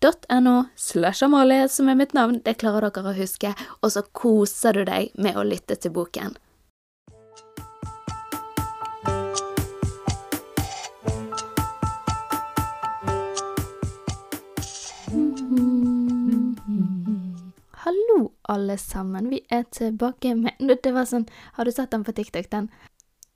[0.00, 2.40] n-e-x-t-o-r-y.no slash Amalie som er mitt navn.
[2.44, 3.54] Det klarer dere å huske.
[3.82, 6.36] Og så koser du deg med å lytte til boken.
[17.84, 19.30] Hallo, alle sammen.
[19.30, 21.26] Vi er tilbake med Det var sånn
[21.56, 22.68] Har du sett den på TikTok, den?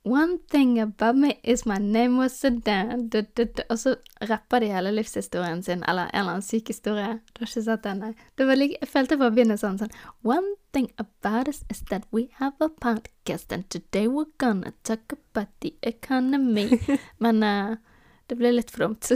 [0.05, 3.07] One thing about me is my name was Sedan.
[3.09, 3.61] Du, du, du.
[3.69, 7.19] Og så rapper de hele livshistorien sin, eller en eller annen syk historie.
[7.31, 8.11] Du har ikke sett den, nei?
[8.35, 9.93] Det var like, jeg følte på å begynne sånn sånn
[10.27, 15.15] One thing about us is that we have a podcast, and today we're gonna talk
[15.15, 16.81] about the economy.
[17.23, 17.79] Men uh,
[18.27, 19.07] det ble litt for dumt.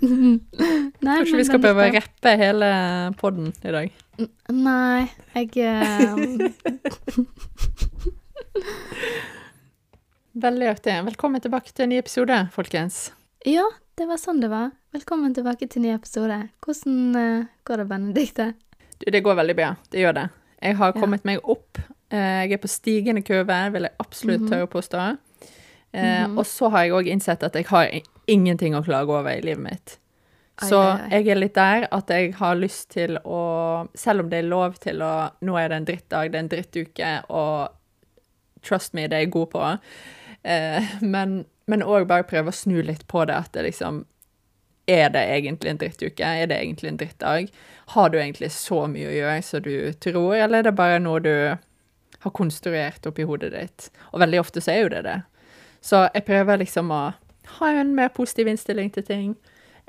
[0.00, 2.70] Nei, Kanskje vi skal prøve å rappe hele
[3.18, 3.90] podden i dag?
[4.52, 6.40] Nei, jeg um...
[10.40, 10.94] Veldig artig.
[11.04, 12.98] Velkommen tilbake til en ny episode, folkens.
[13.48, 13.64] Ja,
[13.98, 14.70] det var sånn det var.
[14.94, 16.36] Velkommen tilbake til en ny episode.
[16.64, 18.46] Hvordan uh, går det, Benedicte?
[19.00, 19.70] Du, det går veldig bra.
[19.92, 20.26] Det gjør det.
[20.60, 21.80] Jeg har kommet meg opp.
[22.12, 24.50] Uh, jeg er på stigende kurve, vil jeg absolutt Mhm.
[24.52, 25.08] tørre å påstå.
[25.90, 27.90] Uh, Og så har jeg òg innsett at jeg har
[28.30, 29.96] ingenting å klage over i livet mitt.
[30.68, 30.78] Så
[31.08, 33.42] jeg er litt der at jeg har lyst til å
[33.96, 36.50] Selv om det er lov til å Nå er det en drittdag, det er en
[36.52, 37.70] drittuke, og
[38.66, 39.62] trust me, det er jeg god på.
[40.42, 44.04] Eh, men òg bare prøve å snu litt på det, at det liksom
[44.90, 46.26] Er det egentlig en drittuke?
[46.26, 47.50] Er det egentlig en drittdag?
[47.94, 51.20] Har du egentlig så mye å gjøre som du tror, eller er det bare noe
[51.22, 51.56] du
[52.20, 53.90] har konstruert oppi hodet ditt?
[54.10, 55.20] Og veldig ofte så er jo det det.
[55.80, 57.02] Så jeg prøver liksom å
[57.60, 59.30] ha en mer positiv innstilling til ting.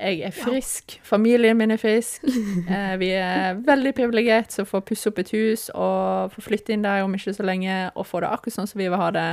[0.02, 2.24] Jeg er frisk, familien min er frisk.
[2.72, 6.84] Eh, vi er veldig privilegert som får pusse opp et hus og få flytte inn
[6.84, 9.26] der om ikke så lenge og få det akkurat sånn som vi vil ha det.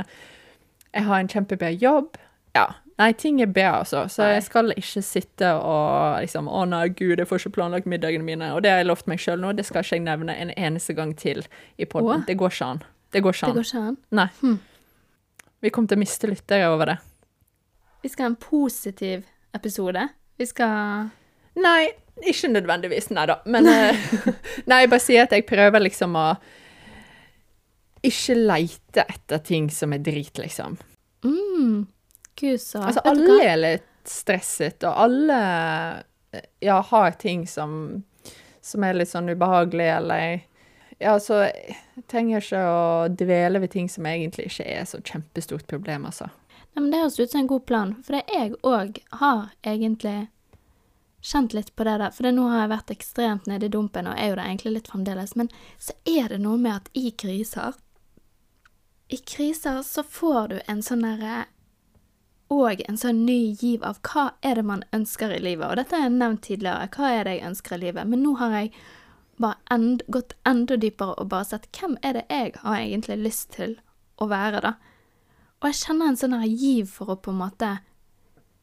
[0.94, 2.18] Jeg har en kjempebra jobb.
[2.56, 2.66] Ja.
[3.00, 4.04] Nei, ting er bedre, altså.
[4.12, 8.26] Så jeg skal ikke sitte og liksom Å nei, gud, jeg får ikke planlagt middagene
[8.26, 8.50] mine.
[8.52, 10.96] Og det har jeg lovt meg sjøl nå, det skal ikke jeg nevne en eneste
[10.98, 11.46] gang til
[11.80, 12.26] i poden.
[12.28, 12.82] Det går ikke an.
[13.10, 13.96] Det går ikke Det går ikke an.
[14.20, 14.28] Nei.
[15.60, 16.98] Vi kommer til å miste lyttere over det.
[18.02, 19.24] Vi skal ha en positiv
[19.56, 20.08] episode.
[20.40, 21.10] Vi skal
[21.60, 21.90] Nei,
[22.24, 23.40] ikke nødvendigvis, nei da.
[23.44, 24.08] Men eh,
[24.70, 26.30] Nei, jeg bare sier at jeg prøver liksom å
[28.08, 30.78] ikke leite etter ting som er drit, liksom.
[31.26, 31.74] mm,
[32.40, 35.40] Gud, så Altså, alle er litt stresset, og alle
[36.32, 37.74] eh, ja, har ting som,
[38.64, 40.40] som er litt sånn ubehagelig, eller
[41.00, 41.76] Ja, så jeg
[42.08, 42.80] trenger ikke å
[43.12, 46.32] dvele ved ting som egentlig ikke er så kjempestort problem, altså.
[46.74, 50.28] Nei, men Det høres ut som en god plan, for det jeg òg har egentlig
[51.20, 52.10] kjent litt på det der.
[52.10, 54.74] For det nå har jeg vært ekstremt nede i dumpen, og er jo det egentlig
[54.74, 55.36] litt fremdeles.
[55.36, 57.78] Men så er det noe med at i kriser
[59.10, 61.46] I kriser så får du en sånn derre
[62.50, 65.68] og en sånn ny giv av hva er det man ønsker i livet.
[65.68, 66.88] Og dette har jeg nevnt tidligere.
[66.90, 68.08] Hva er det jeg ønsker i livet?
[68.10, 68.72] Men nå har jeg
[69.70, 73.76] end, gått enda dypere og bare sett hvem er det jeg har egentlig lyst til
[74.18, 74.74] å være, da.
[75.60, 77.70] Og jeg kjenner en sånn her giv for å på en måte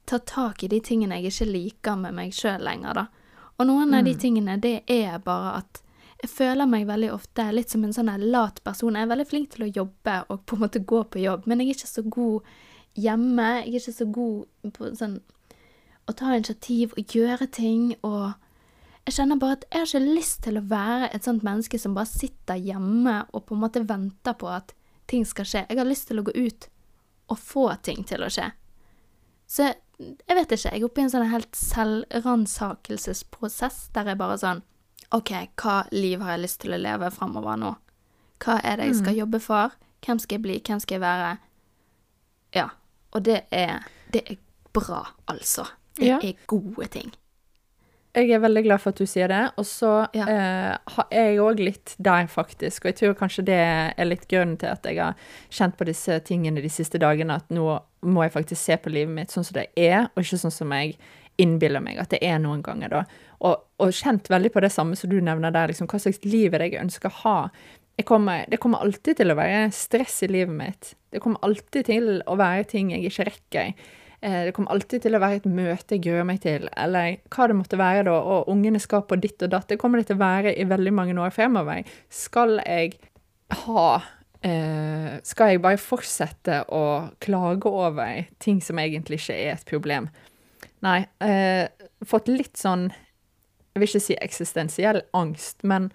[0.07, 3.05] ta tak i de tingene jeg ikke liker med meg sjøl lenger, da.
[3.57, 5.81] Og noen av de tingene, det er bare at
[6.21, 8.95] jeg føler meg veldig ofte litt som en sånn lat person.
[8.97, 11.61] Jeg er veldig flink til å jobbe og på en måte gå på jobb, men
[11.61, 12.51] jeg er ikke så god
[12.97, 13.47] hjemme.
[13.59, 15.17] Jeg er ikke så god på sånn
[16.07, 18.37] å ta initiativ og gjøre ting og
[19.07, 21.93] jeg kjenner bare at jeg har ikke lyst til å være et sånt menneske som
[21.95, 24.73] bare sitter hjemme og på en måte venter på at
[25.07, 25.61] ting skal skje.
[25.69, 26.67] Jeg har lyst til å gå ut
[27.29, 28.51] og få ting til å skje.
[29.47, 29.63] Så
[29.97, 34.61] jeg vet ikke, jeg er oppe i en sånn helt selvransakelsesprosess der jeg bare sånn
[35.15, 35.31] OK,
[35.61, 37.71] hva liv har jeg lyst til å leve fremover nå?
[38.43, 39.67] Hva er det jeg skal jobbe for?
[40.03, 40.57] Hvem skal jeg bli?
[40.67, 41.29] Hvem skal jeg være?
[42.53, 42.67] Ja.
[43.15, 44.35] Og det er, det er
[44.75, 44.99] bra,
[45.31, 45.63] altså.
[45.97, 46.17] Det Ja.
[46.21, 47.09] er gode ting.
[48.15, 49.41] Jeg er veldig glad for at du sier det.
[49.57, 50.25] Og så Ja.
[50.27, 52.85] eh, har jeg òg litt der, faktisk.
[52.85, 55.15] Og jeg tror kanskje det er litt grunnen til at jeg har
[55.51, 57.35] kjent på disse tingene de siste dagene.
[57.35, 60.37] At nå må jeg faktisk se på livet mitt sånn som det er, og ikke
[60.39, 60.95] sånn som jeg
[61.37, 63.03] innbiller meg at det er noen ganger, da.
[63.41, 65.87] Og, og kjent veldig på det samme som du nevner der, liksom.
[65.87, 67.49] Hva slags liv er det jeg ønsker å ha?
[68.05, 70.95] Kommer, det kommer alltid til å være stress i livet mitt.
[71.11, 73.73] Det kommer alltid til å være ting jeg ikke rekker.
[74.21, 77.47] Eh, Det kommer alltid til å være et møte jeg gruer meg til, eller hva
[77.47, 79.67] det måtte være da, og ungene skal på ditt og datt.
[79.69, 81.83] Det kommer det til å være i veldig mange år fremover.
[82.09, 82.97] Skal jeg
[83.63, 84.01] ha
[84.43, 86.81] eh, Skal jeg bare fortsette å
[87.23, 90.09] klage over ting som egentlig ikke er et problem?
[90.81, 91.05] Nei.
[91.21, 91.67] Eh,
[92.05, 95.91] fått litt sånn Jeg vil ikke si eksistensiell angst, men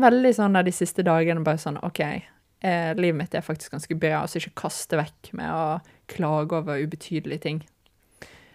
[0.00, 2.00] veldig sånn der de siste dagene bare sånn OK,
[2.64, 5.66] eh, livet mitt er faktisk ganske bra, Altså ikke kaste vekk med å
[6.12, 7.62] klage over ubetydelige ting.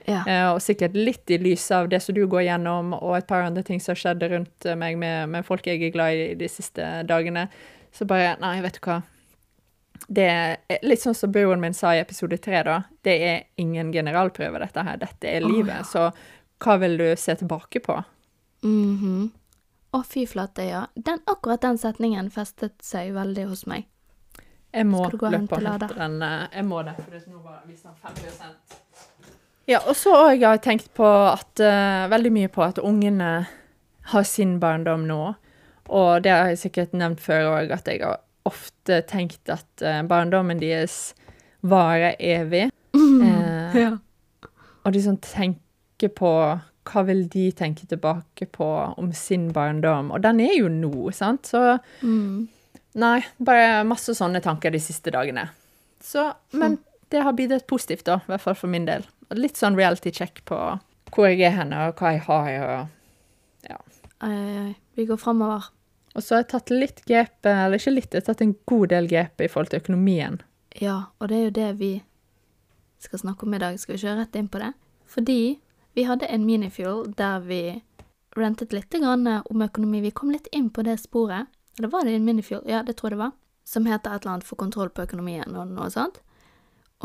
[0.07, 0.21] Ja.
[0.23, 3.43] Eh, og sikkert litt i lys av det som du går gjennom, og et par
[3.43, 6.29] andre ting som har skjedd rundt eh, meg med, med folk jeg er glad i
[6.39, 7.47] de siste dagene.
[7.91, 9.01] Så bare Nei, vet du hva.
[10.07, 12.81] Det er litt sånn som broren min sa i episode tre, da.
[13.03, 15.01] Det er ingen generalprøve, dette her.
[15.01, 15.73] Dette er livet.
[15.73, 15.81] livet.
[15.81, 15.87] ja.
[15.89, 17.97] Så hva vil du se tilbake på?
[18.63, 19.27] Mhm.
[19.95, 20.85] Å, fy flate, ja.
[20.95, 23.87] Den, akkurat den setningen festet seg veldig hos meg.
[24.73, 25.87] Jeg må løpe og hente lader?
[25.97, 26.21] den.
[26.21, 27.95] eh, Jeg må det, for nå var viser den
[28.37, 28.55] 5
[29.67, 33.47] Ja, og så har jeg tenkt på at uh, Veldig mye på at ungene
[34.13, 35.33] har sin barndom nå.
[35.89, 40.01] Og det har jeg sikkert nevnt før òg, at jeg har ofte tenkt at uh,
[40.07, 41.13] barndommen deres
[41.63, 42.69] varer evig.
[42.95, 43.97] Eh, Ja.
[44.85, 46.31] og de som tenker på
[46.87, 48.67] hva vil de tenke tilbake på
[48.97, 50.11] om sin barndom?
[50.15, 51.43] Og den er jo nå, sant?
[51.47, 52.47] Så Mm.
[52.97, 55.47] Nei, bare masse sånne tanker de siste dagene.
[56.01, 56.79] Så, men
[57.13, 59.05] det har bidratt positivt, da, i hvert fall for min del.
[59.37, 60.57] Litt sånn reality check på
[61.13, 63.77] hvor jeg er hen, og hva jeg har, og ja.
[64.25, 64.73] Oi, oi, oi.
[64.97, 65.69] Vi går framover.
[66.17, 68.91] Og så har jeg tatt litt grep, eller ikke litt, jeg har tatt en god
[68.95, 70.41] del grep i forhold til økonomien.
[70.81, 71.91] Ja, og det er jo det vi
[73.01, 73.77] skal snakke om i dag.
[73.79, 74.71] Skal vi kjøre rett inn på det?
[75.07, 75.41] Fordi
[75.97, 77.61] vi hadde en minifuel der vi
[78.37, 80.01] rentet litt om økonomi.
[80.01, 81.47] Vi kom litt inn på det sporet.
[81.77, 82.63] Eller var det en Minifjord?
[82.65, 83.31] Ja, det tror jeg det var.
[83.63, 86.21] Som heter et eller annet 'For kontroll på økonomien' og noe sånt.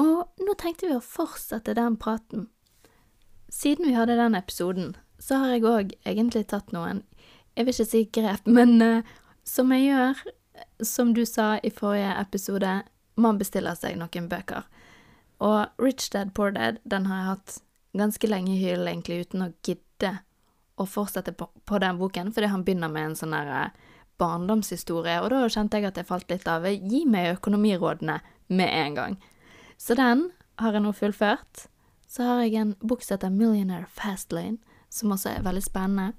[0.01, 2.49] Og nå tenkte vi å fortsette den praten.
[3.53, 7.05] Siden vi hadde den episoden, så har jeg òg egentlig tatt noen
[7.57, 9.03] Jeg vil ikke si grep, men uh,
[9.45, 10.23] som jeg gjør,
[10.81, 12.83] som du sa i forrige episode,
[13.17, 14.65] man bestiller seg noen bøker.
[15.43, 17.59] Og Rich Dad Poor Dad, den har jeg hatt
[17.93, 20.15] ganske lenge i hyllen, egentlig, uten å gidde
[20.81, 23.92] å fortsette på, på den boken, fordi han begynner med en sånn derre eh,
[24.23, 26.65] barndomshistorie, og da kjente jeg at jeg falt litt av.
[26.71, 28.21] Gi meg økonomirådene
[28.55, 29.21] med en gang.
[29.83, 30.29] Så den
[30.63, 31.67] har jeg nå fullført.
[32.07, 34.61] Så har jeg en bok som heter Millionaire Fastlane,
[34.93, 36.13] som også er veldig spennende.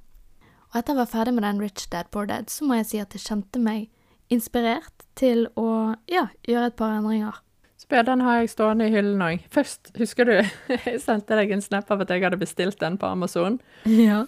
[0.74, 3.02] Og etter å være ferdig med den Rich Dad Poor Dad, så må jeg si
[3.02, 3.92] at jeg kjente meg
[4.34, 7.38] inspirert til å ja, gjøre et par endringer.
[7.78, 9.46] Så ja, den har jeg stående i hyllen òg.
[9.54, 10.34] Først, husker du,
[10.74, 13.60] jeg sendte deg en snap av at jeg hadde bestilt den på Amazon.
[13.86, 14.24] Ja.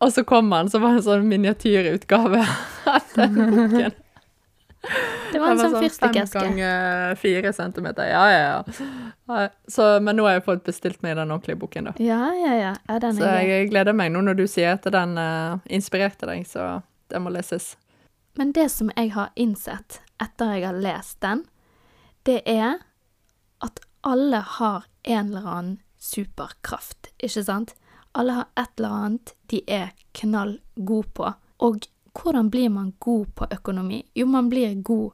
[0.00, 2.44] Og så kom den, så var det en sånn miniatyrutgave
[2.94, 3.98] av den boken.
[5.32, 8.08] Det var en Den sånn Fem ganger fire centimeter.
[8.08, 8.62] Ja, ja,
[9.28, 9.48] ja.
[9.68, 11.94] Så, men nå har jeg fått bestilt meg den ordentlige boken, da.
[12.00, 12.72] Ja, ja, ja.
[12.88, 16.28] ja den Så er jeg gleder meg nå når du sier at den uh, inspirerte
[16.30, 16.80] deg, så
[17.12, 17.74] det må leses.
[18.40, 21.44] Men det som jeg har innsett etter jeg har lest den,
[22.24, 22.80] det er
[23.60, 27.76] at alle har en eller annen superkraft, ikke sant?
[28.14, 31.32] Alle har et eller annet de er knall gode på.
[31.60, 31.86] Og
[32.16, 34.02] hvordan blir man god på økonomi?
[34.14, 35.10] Jo, man blir god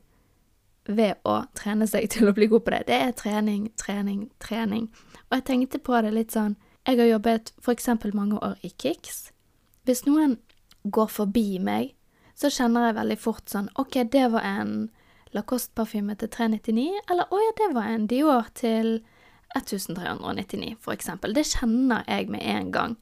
[0.87, 2.83] ved å trene seg til å bli god på det.
[2.88, 4.88] Det er trening, trening, trening.
[5.29, 9.33] Og jeg tenkte på det litt sånn Jeg har jobbet eksempel mange år i Kicks.
[9.85, 10.37] Hvis noen
[10.85, 11.97] går forbi meg,
[12.38, 14.88] så kjenner jeg veldig fort sånn OK, det var en
[15.35, 19.00] Lacoste-parfyme til 399, eller å ja, det var en Dior til
[19.55, 21.35] 1399, for eksempel.
[21.35, 22.97] Det kjenner jeg med en gang.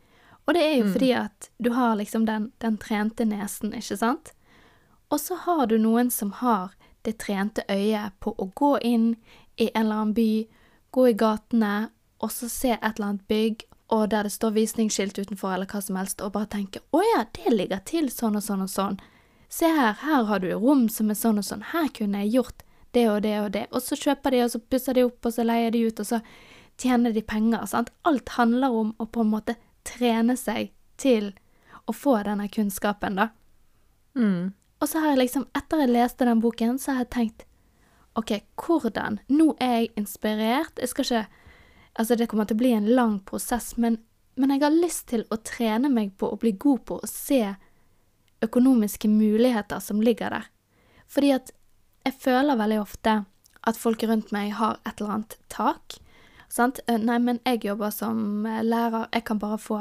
[0.45, 4.35] Og det er jo fordi at du har liksom den, den trente nesen, ikke sant?
[5.09, 6.75] Og så har du noen som har
[7.05, 9.15] det trente øyet på å gå inn
[9.57, 10.47] i en eller annen by,
[10.91, 11.89] gå i gatene,
[12.21, 15.81] og så se et eller annet bygg, og der det står visningsskilt utenfor, eller hva
[15.85, 19.01] som helst, og bare tenke 'Å ja, det ligger til sånn og sånn og sånn'.
[19.49, 22.65] Se her, her har du rom som er sånn og sånn, her kunne jeg gjort
[22.95, 23.65] det og det og det.
[23.73, 26.09] Og så kjøper de, og så pusser de opp, og så leier de ut, og
[26.09, 26.21] så
[26.81, 27.67] tjener de penger.
[27.71, 27.93] sant?
[28.03, 31.33] Alt handler om å på en måte trene seg til
[31.87, 33.29] å få denne kunnskapen, da.
[34.17, 34.55] Mm.
[34.81, 37.47] Og så har jeg liksom, etter jeg leste den boken, så har jeg tenkt
[38.15, 40.79] OK, hvordan Nå er jeg inspirert.
[40.79, 41.25] Jeg skal ikke
[41.95, 44.01] Altså, det kommer til å bli en lang prosess, men
[44.35, 47.55] men jeg har lyst til å trene meg på å bli god på å se
[48.45, 50.49] økonomiske muligheter som ligger der.
[51.11, 51.53] Fordi at
[52.05, 53.23] jeg føler veldig ofte
[53.65, 55.97] at folk rundt meg har et eller annet tak.
[56.53, 56.81] Sant?
[56.87, 59.81] Eh, Nei, men jeg jobber som eh, lærer, jeg kan bare få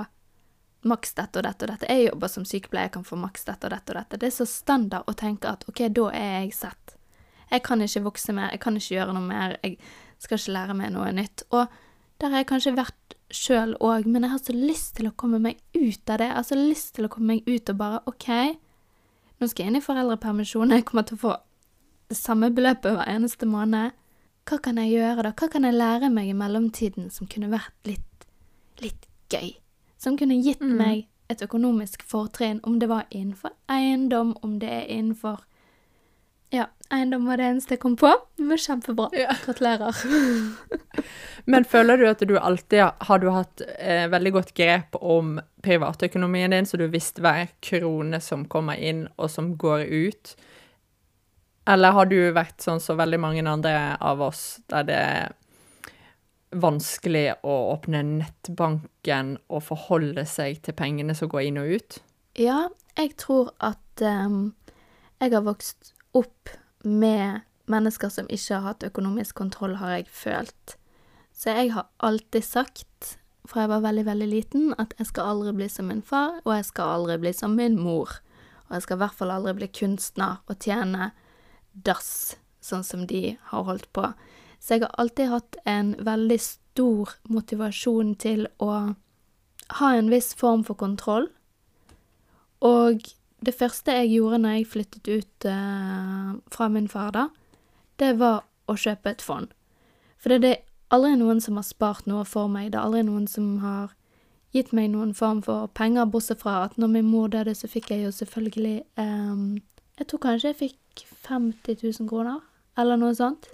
[0.87, 1.89] maks dette og dette og dette.
[1.91, 4.19] Jeg jobber som sykepleier, jeg kan få maks dette og dette og dette.
[4.19, 6.95] Det er så standard å tenke at ok, da er jeg sett.
[7.51, 9.77] Jeg kan ikke vokse mer, jeg kan ikke gjøre noe mer, jeg
[10.23, 11.45] skal ikke lære meg noe nytt.
[11.53, 11.67] Og
[12.23, 15.39] der har jeg kanskje vært sjøl òg, men jeg har så lyst til å komme
[15.43, 16.29] meg ut av det.
[16.29, 18.29] Jeg har så lyst til å komme meg ut og bare OK,
[19.39, 21.33] nå skal jeg inn i foreldrepermisjon, jeg kommer til å få
[22.13, 23.91] det samme beløpet hver eneste måned.
[24.49, 25.31] Hva kan jeg gjøre da?
[25.39, 28.27] Hva kan jeg lære meg i mellomtiden som kunne vært litt,
[28.83, 29.53] litt gøy?
[29.97, 30.77] Som kunne gitt Mm.
[30.77, 35.39] meg et økonomisk fortrinn, om det var innenfor eiendom, om det er innenfor
[36.53, 38.11] Ja, eiendom var det eneste jeg kom på.
[38.37, 39.07] Det var kjempebra.
[39.17, 39.33] Ja.
[39.41, 39.95] Gratulerer.
[41.49, 46.53] Men føler du at du alltid har, du hatt eh, veldig godt grep om privatøkonomien
[46.53, 50.35] din, så du visste hver krone som kommer inn og som går ut?
[51.69, 55.31] Eller har du vært sånn som veldig mange andre av oss, der det er
[56.53, 61.97] vanskelig å åpne nettbanken og forholde seg til pengene som går inn og ut?
[62.37, 62.67] Ja,
[62.97, 64.53] jeg tror at um,
[65.21, 66.51] jeg har vokst opp
[66.83, 67.41] med
[67.71, 70.77] mennesker som ikke har hatt økonomisk kontroll, har jeg følt.
[71.33, 73.17] Så jeg har alltid sagt,
[73.47, 76.53] fra jeg var veldig, veldig liten, at jeg skal aldri bli som min far, og
[76.57, 78.19] jeg skal aldri bli som min mor.
[78.67, 81.11] Og jeg skal i hvert fall aldri bli kunstner og tjene
[81.73, 84.13] dass, sånn som de har holdt på.
[84.59, 88.95] Så jeg har alltid hatt en veldig stor motivasjon til å
[89.79, 91.27] ha en viss form for kontroll.
[92.63, 93.03] Og
[93.43, 97.27] det første jeg gjorde når jeg flyttet ut uh, fra min far, da,
[97.99, 99.51] det var å kjøpe et fond.
[100.21, 100.63] For det er
[100.95, 103.91] aldri noen som har spart noe for meg, det er aldri noen som har
[104.53, 107.89] gitt meg noen form for penger, bortsett fra at når min mor døde, så fikk
[107.91, 109.47] jeg jo selvfølgelig ehm,
[109.99, 112.39] Jeg tror kanskje jeg fikk 50 000 kroner,
[112.77, 113.51] eller noe sånt.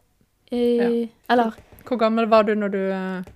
[0.52, 1.54] I, Eller
[1.86, 3.28] Hvor gammel var du når du eh,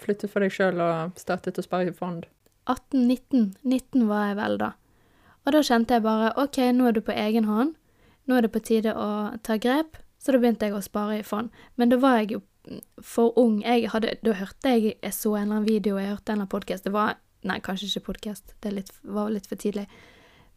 [0.00, 2.24] flyttet for deg sjøl og startet å spare i fond?
[2.70, 3.58] 18-19.
[3.62, 4.70] 19 var jeg vel da.
[5.44, 7.74] Og da kjente jeg bare OK, nå er du på egen hånd.
[8.24, 9.08] Nå er det på tide å
[9.44, 9.98] ta grep.
[10.16, 11.52] Så da begynte jeg å spare i fond.
[11.76, 12.40] Men da var jeg jo
[13.04, 13.58] for ung.
[13.66, 16.54] Hadde, da hørte jeg Jeg så en eller annen video, jeg hørte en eller annen
[16.54, 16.88] podkast.
[16.88, 18.54] Det var Nei, kanskje ikke podkast.
[18.64, 19.84] Det litt, var litt for tidlig.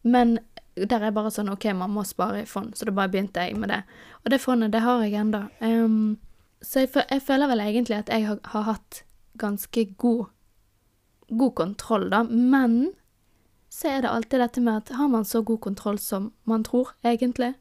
[0.08, 0.38] Men
[0.86, 2.76] der er bare sånn OK, man må spare i fond.
[2.78, 3.82] Så da bare begynte jeg med det.
[4.24, 5.44] Og det fondet, det har jeg ennå.
[6.62, 9.04] så jeg, jeg føler vel egentlig at jeg har, har hatt
[9.38, 10.28] ganske god
[11.30, 12.94] god kontroll, da, men
[13.70, 16.94] så er det alltid dette med at har man så god kontroll som man tror,
[17.04, 17.54] egentlig?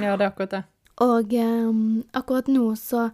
[0.00, 0.62] Ja, det er akkurat det.
[1.04, 3.10] Og um, akkurat nå så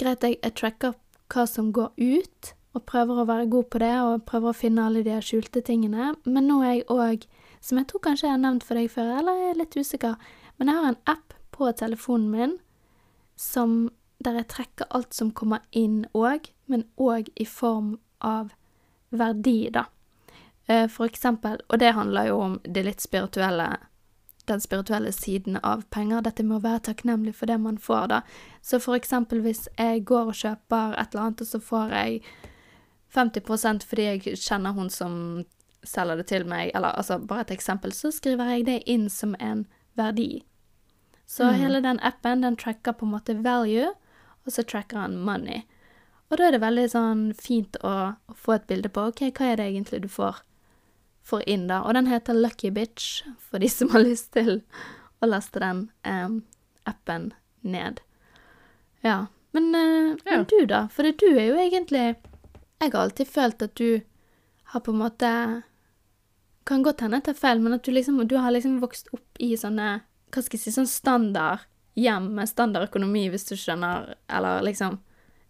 [0.00, 0.96] greit jeg, jeg tracker
[1.30, 4.86] hva som går ut, og prøver å være god på det, og prøver å finne
[4.86, 7.26] alle de skjulte tingene, men nå er jeg òg,
[7.60, 10.16] som jeg tror kanskje jeg har nevnt for deg før, eller jeg er litt usikker,
[10.58, 12.58] men jeg har en app på telefonen min
[13.40, 13.90] som
[14.20, 18.52] der jeg trekker alt som kommer inn òg, men òg i form av
[19.10, 19.86] verdi, da.
[20.66, 23.76] Eh, For eksempel, og det handler jo om det litt spirituelle,
[24.46, 28.20] den spirituelle siden av penger, dette med å være takknemlig for det man får, da.
[28.62, 32.22] Så for eksempel hvis jeg går og kjøper et eller annet, og så får jeg
[33.14, 35.44] 50% fordi jeg kjenner hun som
[35.86, 39.34] selger det til meg, eller altså bare et eksempel, så skriver jeg det inn som
[39.40, 40.44] en verdi.
[41.26, 41.54] Så Mm.
[41.60, 43.86] hele den appen, den tracker på en måte value,
[44.46, 45.62] og så tracker han money.
[46.30, 49.52] Og da er det veldig sånn fint å, å få et bilde på ok, hva
[49.52, 50.42] er det egentlig du får,
[51.22, 51.82] får inn, da.
[51.82, 54.62] Og den heter Lucky Bitch, for de som har lyst til
[55.22, 56.44] å laste den em,
[56.86, 57.32] appen
[57.62, 58.00] ned.
[59.02, 59.26] Ja.
[59.52, 60.36] Men, eh, Ja.
[60.36, 60.86] men du, da?
[60.88, 62.16] For det, du er jo egentlig
[62.80, 64.00] Jeg har alltid følt at du
[64.64, 65.62] har på en måte
[66.66, 69.38] Kan godt hende jeg tar feil, men at du liksom Du har liksom vokst opp
[69.40, 71.60] i sånne Hva skal jeg si Sånn standard
[71.96, 74.98] hjem med standard økonomi, hvis du skjønner, eller liksom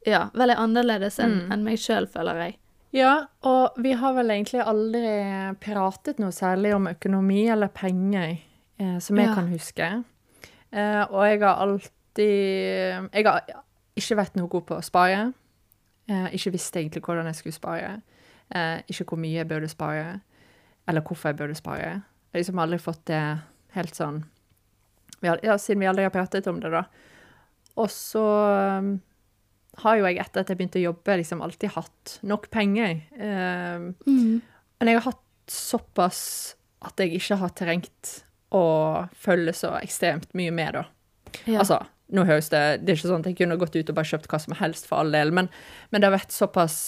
[0.07, 1.53] Ja, veldig annerledes enn Mm.
[1.53, 2.57] en meg sjøl, føler jeg.
[2.93, 8.39] Ja, og vi har vel egentlig aldri pratet noe særlig om økonomi eller penger,
[8.81, 9.35] eh, som jeg Ja.
[9.35, 10.05] kan huske.
[10.73, 13.43] Eh, og jeg har alltid Jeg har
[13.97, 15.33] ikke vært noe god på å spare.
[16.09, 18.03] Eh, ikke visste egentlig hvordan jeg skulle spare.
[18.55, 20.21] Eh, ikke hvor mye jeg burde spare,
[20.89, 21.81] eller hvorfor jeg burde spare.
[22.31, 23.23] Jeg har liksom aldri fått det
[23.77, 24.25] helt sånn
[25.23, 26.85] Ja, siden vi aldri har pratet om det, da.
[27.77, 28.23] Og så
[28.81, 28.95] um,
[29.83, 33.03] har jo jeg etter at jeg begynte å jobbe, liksom alltid hatt nok penger.
[33.21, 34.41] Um, Mm.
[34.81, 38.25] men jeg har hatt såpass at jeg ikke har trengt
[38.57, 38.65] å
[39.13, 40.85] følge så ekstremt mye med, da.
[41.45, 41.61] Ja.
[41.61, 41.83] Altså,
[42.15, 44.31] nå høres det Det er ikke sånn at jeg kunne gått ut og bare kjøpt
[44.31, 45.51] hva som helst for all del, men,
[45.91, 46.79] men det har vært såpass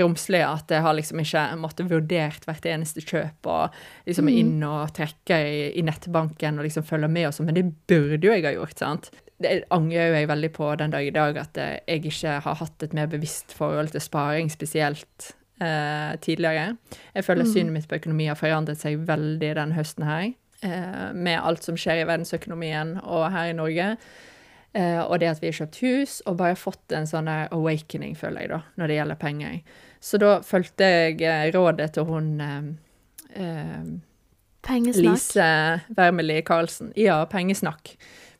[0.00, 4.92] romslig at jeg har liksom ikke måttet vurdert hvert eneste kjøp og liksom inn og
[4.98, 8.46] trekke i, i nettbanken og liksom følge med og sånn, men det burde jo jeg
[8.46, 9.10] ha gjort, sant.
[9.38, 12.82] Det angrer jo jeg veldig på den dag i dag, at jeg ikke har hatt
[12.82, 15.30] et mer bevisst forhold til sparing, spesielt
[15.62, 16.76] eh, tidligere.
[17.14, 17.52] Jeg føler mm.
[17.52, 20.32] synet mitt på økonomi har forandret seg veldig den høsten her,
[20.66, 23.92] eh, med alt som skjer i verdensøkonomien og her i Norge.
[24.76, 28.44] Uh, og det at vi har kjøpt hus, og bare fått en sånn awakening, føler
[28.44, 29.54] jeg, da, når det gjelder penger.
[30.04, 32.28] Så da fulgte jeg uh, rådet til hun
[34.68, 35.04] Pengesnakk?
[35.04, 35.48] Lise
[35.96, 36.92] Wermeli Karlsen.
[36.98, 37.94] Ja, Pengesnakk.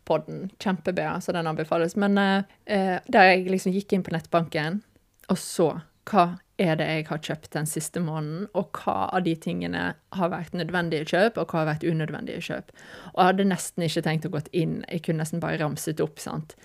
[0.09, 0.49] Podden.
[0.61, 1.95] Kjempebra, så den anbefales.
[2.01, 4.81] Men der jeg liksom gikk inn på nettbanken
[5.29, 5.69] og så
[6.09, 6.25] hva
[6.59, 10.57] er det jeg har kjøpt den siste måneden, og hva av de tingene har vært
[10.59, 12.73] nødvendige kjøp, og hva har vært unødvendige kjøp.
[13.15, 16.19] Og jeg hadde nesten ikke tenkt å gå inn, jeg kunne nesten bare ramset opp,
[16.23, 16.57] sant.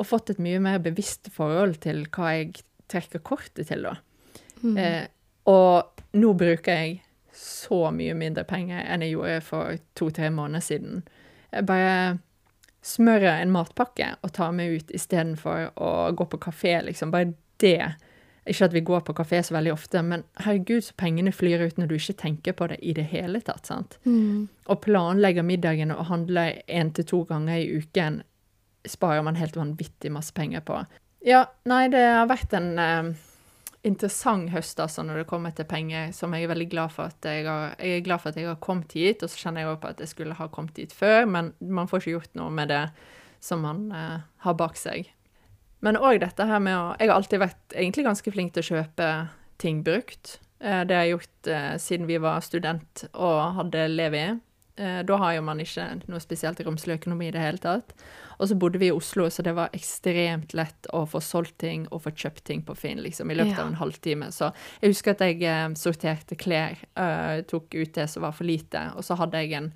[0.00, 3.96] Og fått et mye mer bevisst forhold til hva jeg trekker kortet til, da.
[4.62, 4.76] Mm.
[4.80, 5.04] Eh,
[5.50, 7.00] og nå bruker jeg
[7.36, 11.02] så mye mindre penger enn jeg gjorde for to-tre måneder siden.
[11.52, 11.96] Jeg bare
[12.82, 17.12] smører en matpakke og tar meg ut istedenfor å gå på kafé, liksom.
[17.14, 17.94] Bare det
[18.48, 21.78] ikke at vi går på kafé så veldig ofte, men herregud, så pengene flyr ut
[21.78, 23.68] når du ikke tenker på det i det hele tatt.
[23.70, 23.98] sant?
[24.04, 24.48] Mm.
[24.66, 28.22] Og planlegger middagen og handler én til to ganger i uken
[28.84, 30.80] sparer man helt vanvittig masse penger på.
[31.22, 33.12] Ja, nei, det har vært en eh,
[33.86, 37.30] interessant høst altså når det kommer til penger, som jeg er veldig glad for at
[37.30, 39.22] jeg har, jeg er glad for at jeg har kommet hit.
[39.22, 41.90] Og så kjenner jeg også på at jeg skulle ha kommet dit før, men man
[41.90, 42.84] får ikke gjort noe med det
[43.42, 45.10] som man eh, har bak seg.
[45.82, 48.70] Men òg dette her med å Jeg har alltid vært egentlig ganske flink til å
[48.76, 49.10] kjøpe
[49.62, 50.38] ting brukt.
[50.62, 54.26] Eh, det har jeg gjort eh, siden vi var student og hadde Levi.
[54.76, 57.92] Eh, da har jo man ikke noe spesielt romslig økonomi i det hele tatt.
[58.38, 61.84] Og så bodde vi i Oslo, så det var ekstremt lett å få solgt ting
[61.90, 63.66] og få kjøpt ting på Finn liksom, i løpet ja.
[63.66, 64.30] av en halvtime.
[64.32, 64.48] Så
[64.80, 68.88] jeg husker at jeg eh, sorterte klær, uh, tok ut det som var for lite,
[68.96, 69.68] og så hadde jeg en,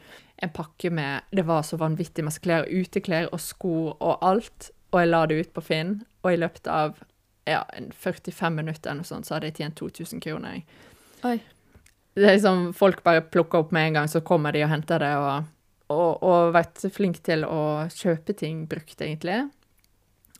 [0.42, 5.00] en pakke med Det var så vanvittig masse klær, uteklær og sko og alt og
[5.02, 6.96] jeg la det ut på Finn, og i løpet av
[7.46, 7.62] ja,
[7.94, 10.62] 45 minutter eller noe sånt, så hadde jeg tjent 2000 kroner.
[11.26, 11.38] Oi.
[12.16, 15.02] Det er liksom, Folk bare plukker opp med en gang, så kommer de og henter
[15.02, 15.50] det, og,
[15.92, 19.44] og, og vært flink til å kjøpe ting brukt, egentlig.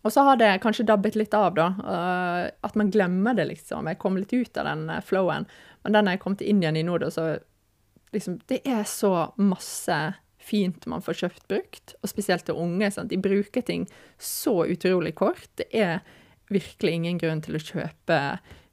[0.06, 1.66] Og så har det kanskje dabbet litt av, da.
[1.82, 3.88] Uh, at man glemmer det, liksom.
[3.90, 5.48] Jeg kom litt ut av den uh, flowen.
[5.82, 7.36] Men den jeg kom til igjen i nå, da, så
[8.14, 9.10] liksom Det er så
[9.42, 9.96] masse
[10.46, 12.90] fint man får kjøpt brukt, og spesielt til unge.
[12.94, 13.10] Sant?
[13.10, 13.86] De bruker ting
[14.18, 15.48] så utrolig kort.
[15.58, 16.00] Det er
[16.52, 18.20] virkelig ingen grunn til å kjøpe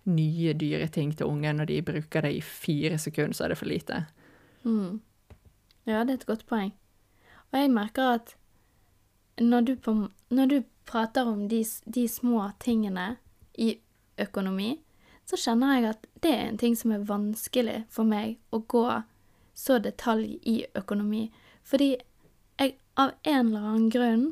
[0.03, 3.59] nye, dyre ting til unge når de bruker det i fire sekunder, så er det
[3.59, 4.03] for lite.
[4.63, 5.01] Mm.
[5.87, 6.73] Ja, det er et godt poeng.
[7.51, 8.35] Og jeg merker at
[9.41, 9.93] når du, på,
[10.29, 13.15] når du prater om de, de, små tingene
[13.57, 13.77] i
[14.19, 14.77] økonomi,
[15.25, 18.85] så kjenner jeg at det er en ting som er vanskelig for meg å gå
[19.53, 21.27] så detalj i økonomi.
[21.63, 21.95] Fordi
[22.59, 24.25] jeg av en eller annen grunn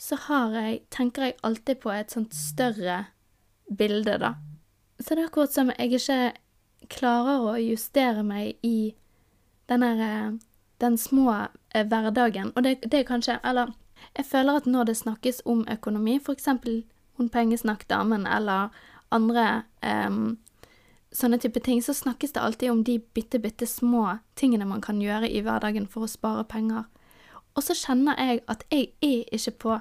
[0.00, 3.04] så har jeg Tenker jeg alltid på et sånt større
[3.68, 4.34] bilde, da.
[5.00, 8.94] Så det er akkurat som jeg ikke klarer å justere meg i
[9.68, 10.38] den der
[10.80, 11.30] Den små
[11.74, 12.52] eh, hverdagen.
[12.56, 13.74] Og det, det er kanskje Eller
[14.16, 16.84] jeg føler at når det snakkes om økonomi, for eksempel
[17.28, 18.70] pengesnakk-damen eller
[19.12, 20.38] andre um,
[21.14, 25.00] sånne type ting, så snakkes det alltid om de bitte, bitte små tingene man kan
[25.02, 26.86] gjøre i hverdagen for å spare penger.
[27.58, 29.78] Og så kjenner jeg at jeg er ikke på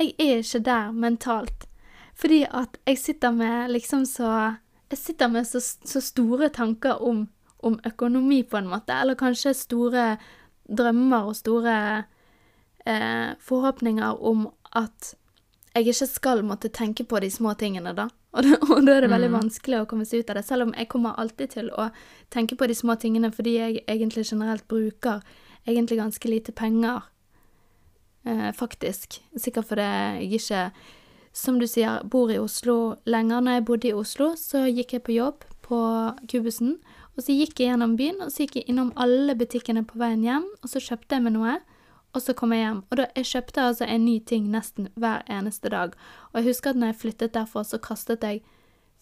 [0.00, 1.68] Jeg er ikke der mentalt.
[2.14, 4.56] Fordi at jeg sitter med liksom så
[4.90, 8.92] Jeg sitter med så, så store tanker om, om, økonomi, på en måte.
[8.92, 10.16] Eller kanskje store
[10.68, 12.04] drømmer og store
[12.86, 15.14] eh, forhåpninger om at
[15.74, 18.08] jeg ikke skal måtte tenke på de små tingene, da.
[18.32, 19.36] Og, da, og da er det veldig mm.
[19.36, 21.90] vanskelig å komme seg ut av det, selv om jeg kommer alltid til å
[22.32, 25.20] tenke på de små tingene fordi jeg egentlig generelt bruker
[25.68, 27.04] egentlig ganske lite penger,
[28.24, 29.20] eh, faktisk.
[29.36, 30.62] Sikkert fordi jeg ikke,
[31.32, 33.44] som du sier, bor i Oslo lenger.
[33.44, 35.82] Når jeg bodde i Oslo, så gikk jeg på jobb på
[36.28, 36.78] Kubusen,
[37.12, 40.24] og så gikk jeg gjennom byen, og så gikk jeg innom alle butikkene på veien
[40.24, 41.58] hjem, og så kjøpte jeg meg noe
[42.12, 42.82] og så kom jeg hjem.
[42.90, 45.94] Og da, jeg kjøpte altså en ny ting nesten hver eneste dag.
[46.32, 48.42] Og jeg husker at når jeg flyttet derfra, så kastet jeg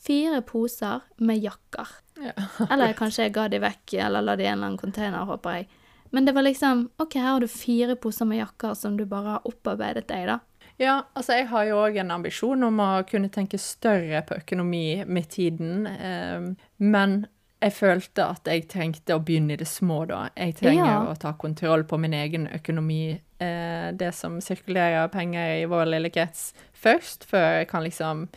[0.00, 1.96] fire poser med jakker.
[2.20, 2.34] Ja.
[2.70, 5.58] eller kanskje jeg ga de vekk, eller la de i en eller annen container, håper
[5.58, 5.70] jeg.
[6.10, 9.36] Men det var liksom OK, her har du fire poser med jakker som du bare
[9.36, 10.40] har opparbeidet deg, da.
[10.80, 15.02] Ja, altså jeg har jo òg en ambisjon om å kunne tenke større på økonomi
[15.04, 15.84] med tiden.
[15.90, 16.46] Eh,
[16.80, 17.18] men
[17.62, 20.28] jeg følte at jeg trengte å begynne i det små da.
[20.36, 21.00] Jeg trenger Ja.
[21.12, 26.10] å ta kontroll på min egen økonomi, eh, det som sirkulerer penger i vår lille
[26.10, 28.28] krets, først, før jeg kan liksom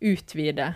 [0.00, 0.74] utvide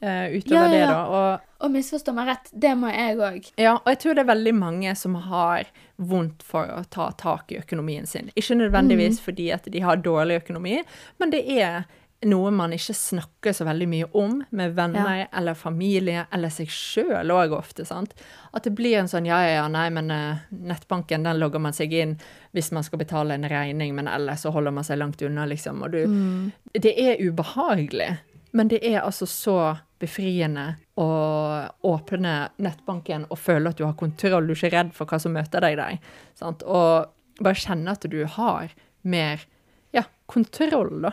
[0.00, 1.06] eh, utover Ja, ja, det, da.
[1.06, 3.52] Og Og misforstå meg rett, det må jeg òg.
[3.56, 5.64] ja, og jeg tror det er veldig mange som har
[5.98, 8.30] vondt for å ta tak i økonomien sin.
[8.36, 9.24] Ikke nødvendigvis Mm.
[9.24, 10.82] fordi at de har dårlig økonomi,
[11.20, 11.84] men det er
[12.28, 17.30] noe man ikke snakker så veldig mye om med venner eller familie, eller seg sjøl
[17.34, 17.84] òg ofte.
[17.84, 18.12] sant?
[18.52, 21.72] At det blir en sånn ja, ja, ja, nei, men uh, nettbanken den logger man
[21.74, 22.16] seg inn
[22.52, 25.82] hvis man skal betale en regning, men ellers så holder man seg langt unna, liksom.
[25.82, 26.52] Og du, Mm.
[26.74, 28.10] det er ubehagelig,
[28.52, 29.58] men det er altså så
[30.02, 31.06] befriende å
[31.86, 34.46] åpne nettbanken og føle at du har kontroll.
[34.46, 35.98] Du er ikke redd for hva som møter deg der.
[36.38, 36.62] Sant?
[36.62, 37.06] Og
[37.42, 38.68] bare kjenne at du har
[39.02, 39.40] mer
[39.94, 41.12] ja, kontroll, da.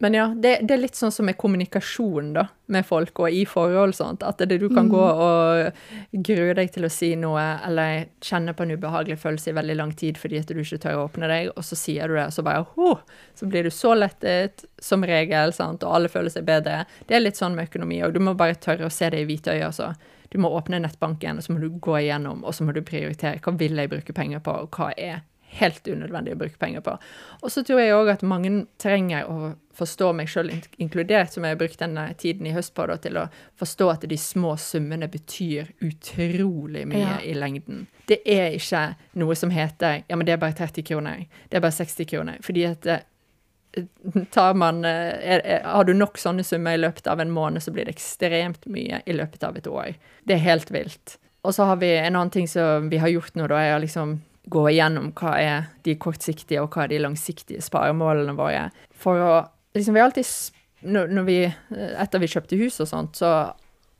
[0.00, 3.42] Men ja, det, det er litt sånn som med kommunikasjon da, med folk og i
[3.48, 3.96] forhold.
[3.98, 5.80] sånt, At det, du kan gå og
[6.12, 9.94] grue deg til å si noe, eller kjenne på en ubehagelig følelse i veldig lang
[9.98, 12.36] tid fordi at du ikke tør å åpne deg, og så sier du det, og
[12.36, 13.02] så bare «Åh!»
[13.38, 15.82] Så blir du så lettet, som regel, sant?
[15.82, 16.84] og alle føler seg bedre.
[17.06, 19.26] Det er litt sånn med økonomi, og du må bare tørre å se det i
[19.26, 19.72] hvite øyne.
[19.72, 19.92] Altså.
[20.30, 23.40] Du må åpne nettbanken, og så må du gå igjennom, og så må du prioritere.
[23.42, 25.22] Hva vil jeg bruke penger på, og hva er
[25.58, 26.94] helt unødvendig å bruke penger på.
[27.42, 30.50] Og så tror jeg òg at mange trenger å forstå meg sjøl
[30.82, 33.28] inkludert, som jeg har brukt denne tiden i høst på, da, til å
[33.60, 37.20] forstå at de små summene betyr utrolig mye Ja.
[37.22, 37.86] i lengden.
[38.08, 41.60] Det er ikke noe som heter ja, men det er bare 30 kroner, det er
[41.64, 42.38] bare 60 kroner.
[42.42, 43.06] Fordi at eh,
[44.34, 47.62] tar man eh, er, er, Har du nok sånne summer i løpet av en måned,
[47.62, 49.94] så blir det ekstremt mye i løpet av et år.
[50.26, 51.18] Det er helt vilt.
[51.46, 54.18] Og så har vi en annen ting som vi har gjort nå, da, er liksom
[54.48, 58.68] gå igjennom hva er de kortsiktige og hva er de langsiktige sparemålene våre.
[58.96, 59.34] For å
[59.76, 60.26] liksom Vi alltid
[60.88, 61.38] når, når vi
[61.76, 63.52] Etter vi kjøpte hus og sånt, så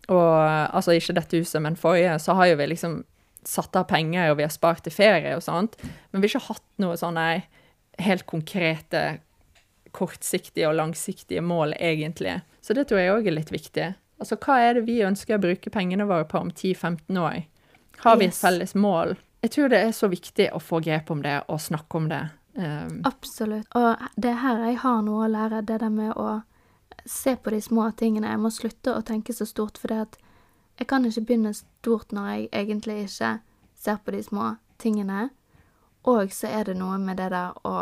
[0.09, 0.33] Og
[0.73, 3.03] altså ikke dette huset, men forrige, så har jo vi liksom
[3.45, 5.77] satt av penger, og vi har spart til ferie og sånt.
[6.11, 7.27] Men vi har ikke hatt noe sånne
[8.01, 9.21] helt konkrete
[9.93, 12.39] kortsiktige og langsiktige mål, egentlig.
[12.65, 13.91] Så det tror jeg òg er litt viktig.
[14.19, 17.43] Altså, hva er det vi ønsker å bruke pengene våre på om 10-15 år?
[18.03, 19.17] Har vi et felles mål?
[19.49, 22.21] Jeg tror det er så viktig å få grep om det og snakke om det.
[22.53, 23.65] Um, Absolutt.
[23.73, 26.43] Og det er her jeg har noe å lære, det der med å
[27.09, 28.29] se på de små tingene.
[28.29, 30.19] Jeg må slutte å tenke så stort, for det at
[30.77, 33.31] jeg kan ikke begynne stort når jeg egentlig ikke
[33.73, 34.51] ser på de små
[34.85, 35.31] tingene.
[36.05, 37.75] Og så er det noe med det der å,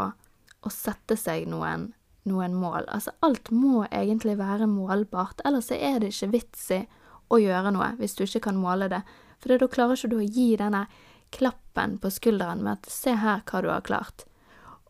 [0.63, 1.89] å sette seg noen,
[2.31, 2.87] noen mål.
[2.87, 6.85] Altså, alt må egentlig være målbart, ellers er det ikke vits i
[7.27, 9.03] å gjøre noe hvis du ikke kan måle det.
[9.43, 10.87] For da klarer ikke du å gi denne
[11.31, 14.25] klappen på skulderen med at 'se her hva du har klart'.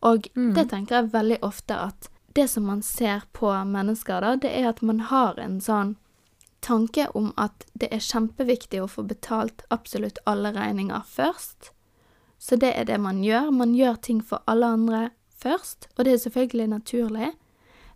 [0.01, 4.51] Og det tenker jeg veldig ofte at det som man ser på mennesker, da, det
[4.53, 5.95] er at man har en sånn
[6.59, 11.71] tanke om at det er kjempeviktig å få betalt absolutt alle regninger først.
[12.37, 13.51] Så det er det man gjør.
[13.51, 17.31] Man gjør ting for alle andre først, og det er selvfølgelig naturlig.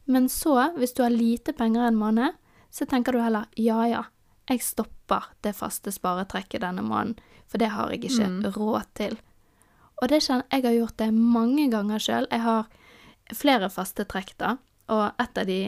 [0.05, 2.33] Men så, hvis du har lite penger en måned,
[2.71, 4.03] så tenker du heller ja ja,
[4.49, 7.19] jeg stopper det faste sparetrekket denne måneden,
[7.51, 9.17] for det har jeg ikke råd til.
[10.01, 12.27] Og det kjenner jeg har gjort det mange ganger sjøl.
[12.31, 12.69] Jeg har
[13.35, 14.55] flere faste trekk, da,
[14.91, 15.61] og et av de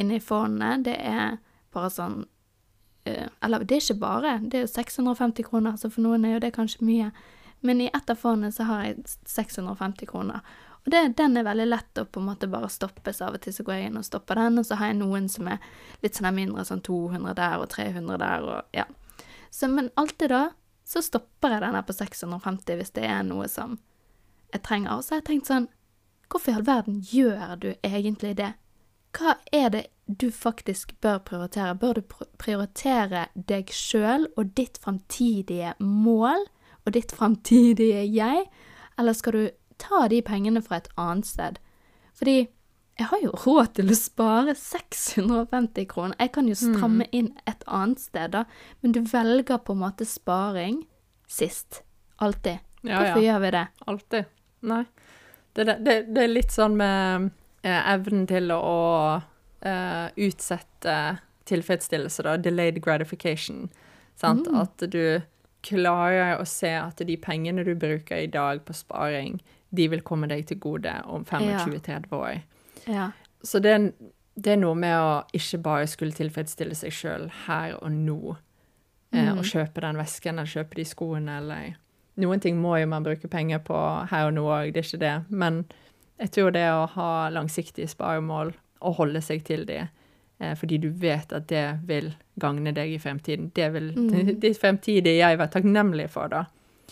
[0.00, 1.36] inni fondene, det er
[1.74, 2.24] bare sånn
[3.06, 6.36] eh, Eller det er ikke bare, det er jo 650 kroner, så for noen er
[6.36, 7.12] jo det kanskje mye.
[7.64, 10.42] Men i ett av fondene så har jeg 650 kroner.
[10.84, 13.44] Og det, den er veldig lett å på en måte bare stoppe, så av og
[13.44, 15.62] til så går jeg inn og stopper den, og så har jeg noen som er
[16.04, 18.84] litt sånn mindre, sånn 200 der og 300 der og ja.
[19.48, 20.42] Så, men alltid da
[20.94, 23.78] så stopper jeg den her på 650 hvis det er noe som
[24.54, 24.94] jeg trenger.
[24.94, 25.70] Og så har jeg tenkt sånn
[26.30, 28.54] Hvorfor i all verden gjør du egentlig det?
[29.14, 31.76] Hva er det du faktisk bør prioritere?
[31.78, 36.48] Bør du prioritere deg sjøl og ditt framtidige mål
[36.84, 38.48] og ditt framtidige jeg,
[38.98, 39.44] eller skal du
[39.78, 41.60] ta de pengene fra et annet sted?
[42.18, 42.48] Fordi
[42.94, 46.14] jeg har jo råd til å spare 650 kroner.
[46.20, 48.44] Jeg kan jo stramme inn et annet sted, da.
[48.82, 50.84] Men du velger på en måte sparing
[51.26, 51.82] sist.
[52.22, 52.62] Alltid.
[52.84, 53.32] Ja, Hvorfor ja.
[53.32, 53.64] gjør vi det?
[53.90, 54.30] Alltid.
[54.70, 54.84] Nei.
[55.54, 57.30] Det, det, det, er litt sånn med
[57.66, 58.78] eh, evnen til å
[59.18, 60.96] eh, utsette
[61.50, 62.38] tilfredsstillelse, da.
[62.38, 63.68] Delayed gratification.
[64.14, 64.46] Sant?
[64.54, 65.18] At du
[65.66, 69.40] klarer å se at de pengene du bruker i dag på sparing,
[69.74, 72.44] de vil komme deg til gode om 25-30 år.
[72.86, 73.10] Ja.
[73.44, 73.90] Så det er,
[74.36, 78.36] det er noe med å ikke bare skulle tilfredsstille seg sjøl her og nå.
[79.12, 79.38] Eh, Mm.
[79.38, 81.76] Og kjøpe den vesken eller kjøpe de skoene eller
[82.16, 83.74] Noen ting må jo man bruke penger på
[84.10, 85.12] her og nå òg, det er ikke det.
[85.30, 85.64] Men
[86.20, 88.52] jeg tror det å ha langsiktige sparemål
[88.86, 89.80] og holde seg til de,
[90.40, 93.50] eh, fordi du vet at det vil gagne deg i fremtiden.
[93.54, 94.38] Det vil Mm.
[94.44, 96.44] ditt fremtidige jeg være takknemlig for, da.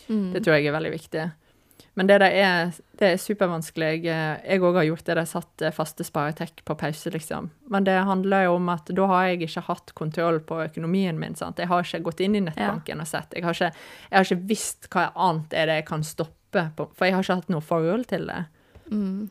[0.08, 0.32] Mm.
[0.32, 1.32] Det tror jeg er veldig viktig.
[1.94, 4.04] Men det der er, det er supervanskelig.
[4.06, 7.50] Jeg òg har gjort det der satt eh, faste sparetek på pause, liksom.
[7.72, 11.36] Men det handler jo om at da har jeg ikke hatt kontroll på økonomien min.
[11.36, 11.60] sant?
[11.60, 13.36] Jeg har ikke gått inn i nettbanken og sett.
[13.36, 16.88] Jeg har ikke, jeg har ikke visst hva annet er det jeg kan stoppe på,
[16.96, 18.40] for jeg har ikke hatt noe forhold til det.
[18.88, 19.28] Mm.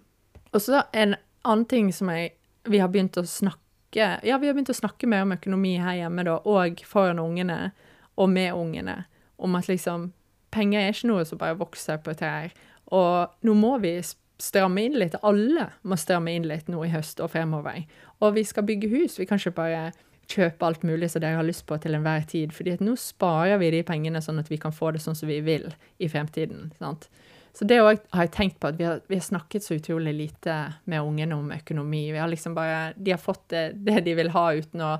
[0.51, 2.35] Og så en annen ting som jeg,
[2.69, 3.57] vi har begynt å snakke
[3.91, 7.73] Ja, vi har begynt å snakke mer om økonomi her hjemme, da, og foran ungene,
[8.15, 9.01] og med ungene,
[9.35, 10.13] om at liksom
[10.51, 12.51] Penger er ikke noe som bare vokser på trær.
[12.91, 13.95] Og nå må vi
[14.41, 15.17] stramme inn litt.
[15.23, 17.83] Alle må stramme inn litt nå i høst og fremover.
[18.21, 19.19] Og vi skal bygge hus.
[19.19, 19.91] Vi kan ikke bare
[20.31, 22.53] kjøpe alt mulig som dere har lyst på til enhver tid.
[22.53, 25.41] fordi nå sparer vi de pengene sånn at vi kan få det sånn som vi
[25.45, 25.67] vil
[25.99, 26.71] i fremtiden.
[26.79, 27.09] sant?
[27.53, 30.73] Så det har jeg tenkt på, at vi har, vi har snakket så utrolig lite
[30.85, 32.11] med ungene om økonomi.
[32.11, 34.93] Vi har liksom bare, De har fått det, det de vil ha, uten å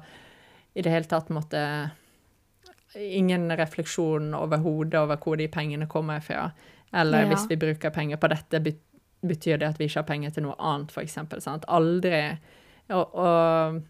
[0.73, 1.61] i det hele tatt måtte
[2.95, 6.51] Ingen refleksjon overhodet over hvor de pengene kommer fra.
[6.93, 7.27] Eller Ja.
[7.30, 8.60] hvis vi bruker penger på dette,
[9.21, 11.17] betyr det at vi ikke har penger til noe annet, f.eks.
[11.67, 12.38] Aldri
[12.89, 13.82] og, og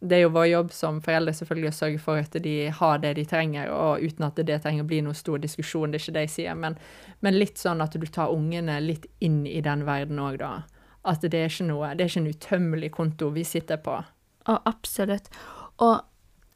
[0.00, 3.14] det er jo vår jobb som foreldre selvfølgelig å sørge for at de har det
[3.18, 6.14] de trenger, og uten at det trenger å bli noen stor diskusjon, det er ikke
[6.16, 6.76] det jeg sier, men,
[7.20, 10.52] men litt sånn at du tar ungene litt inn i den verden òg, da.
[11.04, 13.98] At det er ikke noe, det er ikke en utømmelig konto vi sitter på.
[14.48, 15.28] Og absolutt.
[15.80, 16.00] Og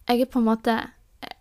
[0.08, 0.78] jeg er på en måte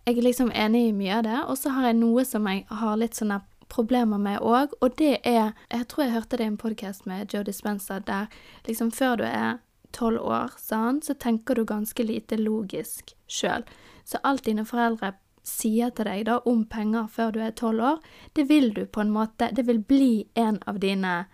[0.06, 2.64] Jeg er liksom enig i mye av det, og så har jeg noe som jeg
[2.68, 3.40] har litt sånne
[3.72, 7.32] problemer med òg, og det er Jeg tror jeg hørte det i en podkast med
[7.32, 8.26] Joe Dispenza der
[8.66, 9.58] liksom før du er
[9.92, 13.64] tolv år, sånn, så tenker du ganske lite logisk sjøl.
[14.04, 17.98] Så alt dine foreldre sier til deg da om penger før du er tolv år,
[18.34, 21.26] det vil du på en måte Det vil bli en av dine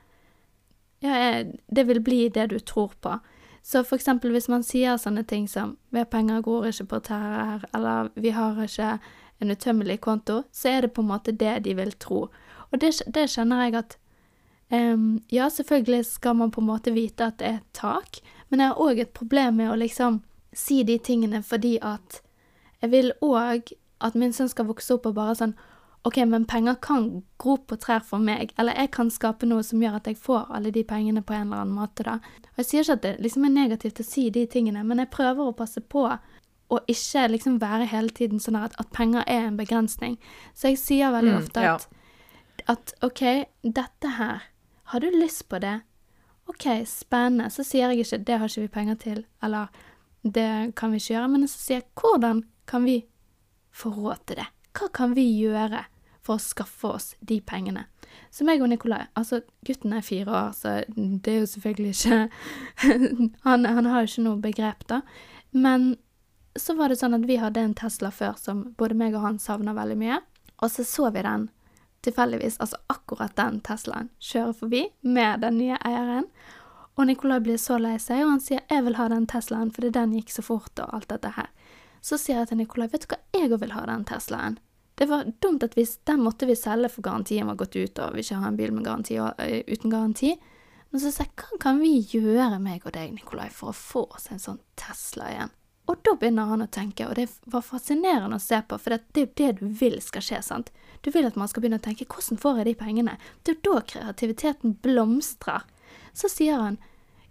[1.00, 3.14] ja, det vil bli det du tror på.
[3.62, 7.64] Så for eksempel hvis man sier sånne ting som 'ved penger gror ikke på trær',
[7.74, 8.98] eller 'vi har ikke
[9.40, 12.28] en utømmelig konto', så er det på en måte det de vil tro.
[12.72, 13.96] Og det, det kjenner jeg at
[14.72, 18.68] um, Ja, selvfølgelig skal man på en måte vite at det er tak, men jeg
[18.68, 22.22] har òg et problem med å liksom si de tingene fordi at
[22.82, 25.54] jeg vil òg at min sønn skal vokse opp og bare sånn
[26.02, 29.82] OK, men penger kan gro på trær for meg, eller jeg kan skape noe som
[29.82, 32.14] gjør at jeg får alle de pengene på en eller annen måte, da.
[32.54, 35.10] Og jeg sier ikke at det liksom er negativt å si de tingene, men jeg
[35.12, 36.06] prøver å passe på
[36.70, 40.16] å ikke liksom være hele tiden sånn at, at penger er en begrensning.
[40.54, 41.74] Så jeg sier veldig Mm, ofte ja.
[41.74, 41.88] at,
[42.66, 43.22] at OK,
[43.62, 44.46] dette her,
[44.94, 45.80] har du lyst på det?
[46.48, 47.50] OK, spennende.
[47.50, 49.66] Så sier jeg ikke 'det har ikke vi penger til', eller
[50.24, 53.04] 'det kan vi ikke gjøre', men så sier jeg 'hvordan kan vi
[53.72, 54.50] få råd til det'?
[54.76, 55.84] Hva kan vi gjøre
[56.22, 57.86] for å skaffe oss de pengene?
[58.30, 62.18] Så meg og Nikolai, altså gutten er fire år, så det er jo selvfølgelig ikke
[63.48, 65.00] han, han har jo ikke noe begrep, da.
[65.50, 65.94] Men
[66.58, 69.38] så var det sånn at vi hadde en Tesla før som både meg og han
[69.42, 70.20] savna veldig mye.
[70.60, 71.48] Og så så vi den
[72.04, 76.28] tilfeldigvis, altså akkurat den Teslaen, kjøre forbi med den nye eieren.
[76.96, 79.90] Og Nikolai blir så lei seg, og han sier 'jeg vil ha den Teslaen', fordi
[79.90, 81.48] den gikk så fort og alt dette her.
[82.00, 84.58] Så sier jeg til Nikolai 'vet du hva, jeg òg vil ha den Teslaen'.
[84.96, 88.14] Det var dumt at vi, den måtte vi selge for garantien var gått ut, og
[88.14, 90.38] vi ikke har en bil garanti, uten garanti.
[90.90, 94.02] Men så sa jeg 'hva kan vi gjøre, meg og deg, Nikolai, for å få
[94.14, 95.50] oss en sånn Tesla igjen'?
[95.88, 99.00] Og da begynner han å tenke, og det var fascinerende å se på, for det
[99.16, 100.70] er jo det du vil skal skje, sant?
[101.02, 103.56] Du vil at man skal begynne å tenke 'hvordan får jeg de pengene?' Det er
[103.56, 105.62] jo da kreativiteten blomstrer.
[106.14, 106.78] Så sier han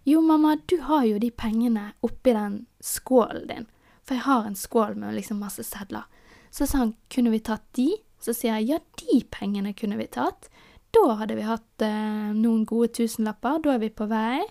[0.06, 3.68] 'jo, mamma, du har jo de pengene oppi den skålen din',
[4.10, 6.08] for jeg har en skål med liksom masse sedler.
[6.50, 10.08] Så sa han 'kunne vi tatt de?' Så sier jeg 'ja, de pengene kunne vi
[10.08, 10.50] tatt'.
[10.92, 14.42] Da hadde vi hatt eh, noen gode tusenlapper, da er vi på vei.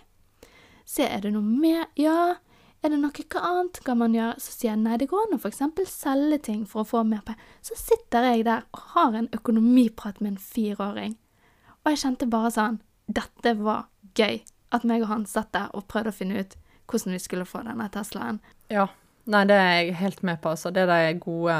[0.85, 1.87] Se, er det noe mer?
[1.97, 2.37] Ja,
[2.83, 4.39] er det noe annet kan man gjøre?
[4.39, 7.25] Så sier jeg nei, det går an å eksempel selge ting for å få mer
[7.27, 7.41] penger.
[7.61, 11.19] Så sitter jeg der og har en økonomiprat med en fireåring.
[11.85, 14.45] Og jeg kjente bare sånn, dette var gøy.
[14.71, 16.57] At meg og han satt der og prøvde å finne ut
[16.89, 18.41] hvordan vi skulle få denne Teslaen.
[18.71, 18.87] Ja.
[19.29, 20.55] Nei, det er jeg helt med på.
[20.55, 20.71] Altså.
[20.73, 21.57] Det er er gode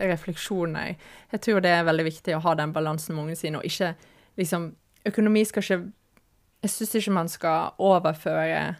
[0.00, 0.94] refleksjoner.
[1.32, 3.94] Jeg tror det er veldig viktig å ha den balansen med ungene sine, og ikke
[4.40, 4.74] liksom
[5.08, 5.92] Økonomi skal ikke
[6.62, 8.74] Jeg syns ikke man skal overføre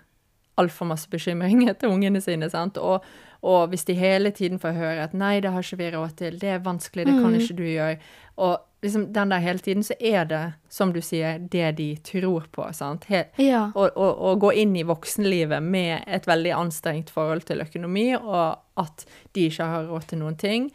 [0.60, 2.50] altfor masse bekymringer til ungene sine.
[2.50, 2.76] sant?
[2.76, 3.04] Og,
[3.42, 6.38] og hvis de hele tiden får høre at 'nei, det har ikke vi råd til',
[6.40, 7.40] 'det er vanskelig, det kan Mm.
[7.40, 7.98] ikke du gjøre',
[8.36, 12.46] og liksom den der hele tiden, så er det, som du sier, det de tror
[12.52, 12.72] på.
[12.72, 13.04] sant?
[13.04, 13.70] Helt, Ja.
[13.74, 18.58] å, og, og, gå inn i voksenlivet med et veldig anstrengt forhold til økonomi, og
[18.76, 20.70] at de ikke har råd til noen ting.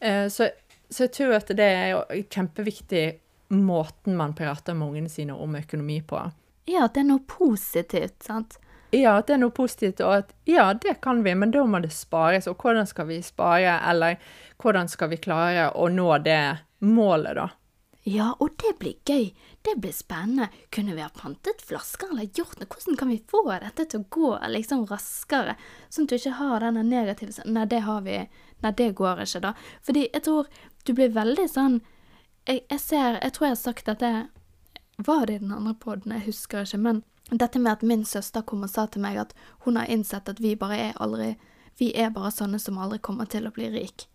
[0.00, 0.50] Eh, så,
[0.90, 3.06] så jeg tror at det er jo kjempeviktig
[3.48, 6.20] måten man prater med ungene sine om økonomi på.
[6.68, 8.58] ja, at det er noe positivt, sant.
[8.92, 11.80] Ja, at det er noe positivt, og at ja, det kan vi, men da må
[11.80, 12.46] det spares.
[12.48, 14.16] Og hvordan skal vi spare, eller
[14.60, 17.48] hvordan skal vi klare å nå det målet, da?
[18.08, 19.34] Ja, og det blir gøy.
[19.62, 20.48] Det blir spennende.
[20.72, 22.68] Kunne vi ha pantet flasker eller gjort noe?
[22.70, 25.58] Hvordan kan vi få dette til å gå liksom raskere,
[25.92, 28.22] sånn at du ikke har denne negative Nei, det har vi
[28.64, 29.52] Nei, det går ikke, da.
[29.84, 30.48] Fordi jeg tror
[30.86, 31.80] du blir veldig sånn
[32.48, 34.12] Jeg, jeg ser Jeg tror jeg har sagt dette
[35.10, 36.14] Var det i den andre poden?
[36.16, 36.80] Jeg husker ikke.
[36.86, 39.34] Men dette med at min søster kom og sa til meg at
[39.66, 41.34] hun har innsett at vi bare er aldri
[41.78, 44.08] Vi er bare sånne som aldri kommer til å bli rik.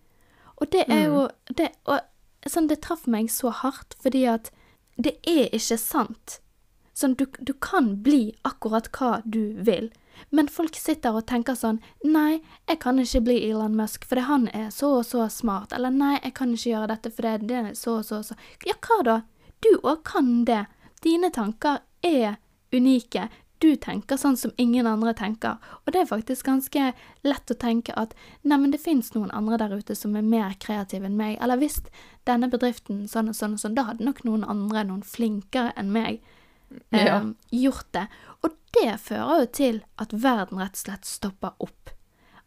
[0.58, 1.99] Og det er jo det, Og
[2.52, 4.52] sånn, det traff meg så hardt, fordi at
[4.96, 6.40] det er ikke sant.
[6.94, 9.90] Sånn, du, du kan bli akkurat hva du vil.
[10.30, 14.46] Men folk sitter og tenker sånn Nei, jeg kan ikke bli Elon Musk fordi han
[14.54, 15.74] er så og så smart.
[15.74, 18.38] Eller nei, jeg kan ikke gjøre dette fordi det er så og så og så.
[18.68, 19.18] Ja, hva da?
[19.66, 20.66] Du òg kan det.
[21.04, 22.38] Dine tanker er
[22.74, 23.28] unike.
[23.63, 25.56] Du tenker sånn som ingen andre tenker.
[25.86, 26.89] Og det er faktisk ganske
[27.23, 28.12] lett å tenke at
[28.43, 31.38] neimen, det fins noen andre der ute som er mer kreative enn meg.
[31.39, 31.80] Eller hvis
[32.28, 35.93] denne bedriften sånn og sånn og sånn, da hadde nok noen andre, noen flinkere enn
[35.95, 36.19] meg,
[36.91, 37.21] eh, Ja.
[37.52, 38.08] gjort det.
[38.43, 41.89] Og det fører jo til at verden rett og slett stopper opp.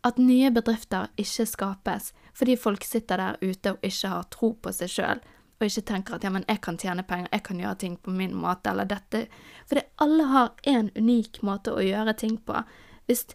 [0.04, 4.72] At nye bedrifter ikke skapes fordi folk sitter der ute og ikke har tro på
[4.74, 5.20] seg sjøl,
[5.56, 8.12] og ikke tenker at ja, men jeg kan tjene penger, jeg kan gjøre ting på
[8.12, 9.26] min måte, eller dette
[9.68, 12.60] Fordi alle har en unik måte å gjøre ting på.
[13.06, 13.26] Hvis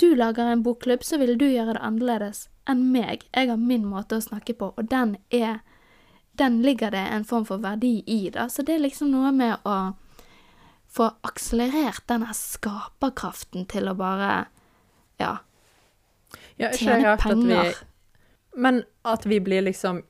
[0.00, 3.26] du lager en bokklubb, så vil du gjøre det annerledes enn meg.
[3.34, 5.60] Jeg har min måte å snakke på, og den er
[6.32, 8.46] Den ligger det en form for verdi i, da.
[8.48, 9.92] Så det er liksom noe med å
[10.88, 14.46] få akselerert denne skaperkraften til å bare
[15.20, 15.38] Ja,
[16.56, 17.76] Ja, tjene rart at vi penger.
[18.56, 20.02] Men at vi blir liksom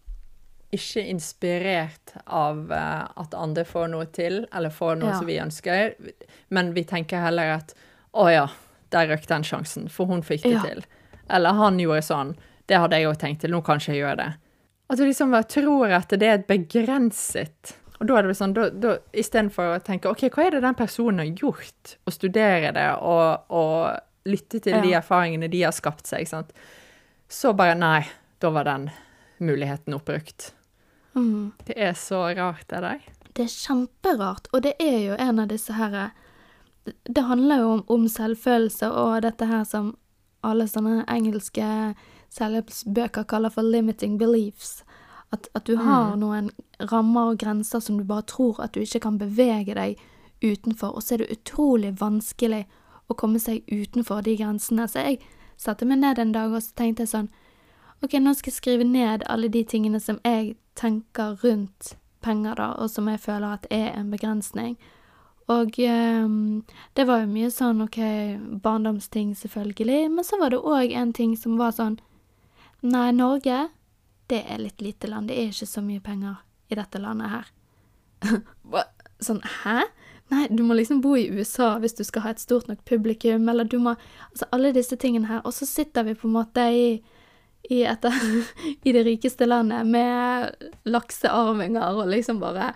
[0.73, 5.19] ikke inspirert av eh, at andre får noe til, eller får noe Ja.
[5.19, 5.95] som vi ønsker,
[6.51, 7.75] men vi tenker heller at
[8.17, 8.47] å ja,
[8.93, 10.63] der røk den sjansen, for hun fikk det Ja.
[10.63, 10.83] til.
[11.31, 12.35] Eller han gjorde sånn,
[12.69, 14.31] det hadde jeg òg tenkt til, nå kan ikke jeg gjøre det.
[14.91, 18.97] At du liksom tror at det er begrenset Og da er det sånn, da, da,
[19.15, 23.45] istedenfor å tenke OK, hva er det den personen har gjort, og studere det og,
[23.49, 26.51] og lytte til de erfaringene de har skapt seg, sant?
[27.31, 28.03] så bare nei,
[28.41, 28.91] da var den
[29.39, 30.51] muligheten oppbrukt.
[31.14, 31.53] Mm.
[31.66, 33.01] Det er så rart, det der.
[33.33, 36.11] Det er kjemperart, og det er jo en av disse her
[36.85, 39.92] Det, handler jo om, om selvfølelse og dette her som
[40.42, 41.94] alle sånne engelske
[42.35, 44.83] selvhjelpsbøker kaller for limiting beliefs.
[45.33, 46.51] At, at du har noen
[46.90, 50.01] rammer og grenser som du bare tror at du ikke kan bevege deg
[50.42, 52.64] utenfor, og så er det utrolig vanskelig
[53.07, 54.88] å komme seg utenfor de grensene.
[54.90, 55.22] Så jeg
[55.57, 57.31] satte meg ned en dag og så tenkte jeg sånn
[58.03, 62.73] Ok, nå skal jeg skrive ned alle de tingene som jeg tenker rundt penger, da,
[62.83, 64.75] og som jeg føler at er en begrensning.
[65.51, 66.62] Og um,
[66.97, 68.01] det var jo mye sånn ok,
[68.62, 72.01] barndomsting selvfølgelig, men så var det òg en ting som var sånn
[72.83, 73.69] Nei, Norge,
[74.27, 76.41] det er litt lite land, det er ikke så mye penger
[76.73, 77.51] i dette landet her.
[79.23, 79.85] Sånn, hæ?
[80.33, 83.47] Nei, du må liksom bo i USA hvis du skal ha et stort nok publikum,
[83.53, 83.93] eller du må
[84.33, 86.87] Altså alle disse tingene her, og så sitter vi på en måte i
[87.70, 88.05] i, et,
[88.83, 92.72] i det rikeste landet med laksearvinger og liksom bare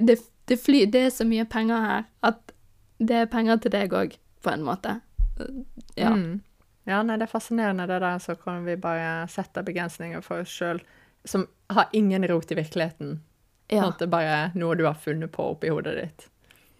[0.00, 2.52] det, det, fly, det er så mye penger her at
[3.00, 4.98] det er penger til deg òg, på en måte.
[5.96, 6.10] Ja.
[6.12, 6.40] Mm.
[6.88, 10.52] Ja, nei, det er fascinerende det der, så kan vi bare sette begrensninger for oss
[10.52, 10.80] sjøl
[11.24, 13.20] som har ingen rot i virkeligheten.
[13.70, 13.82] Ja.
[13.84, 16.26] Sånn at det er bare noe du har funnet på oppi hodet ditt.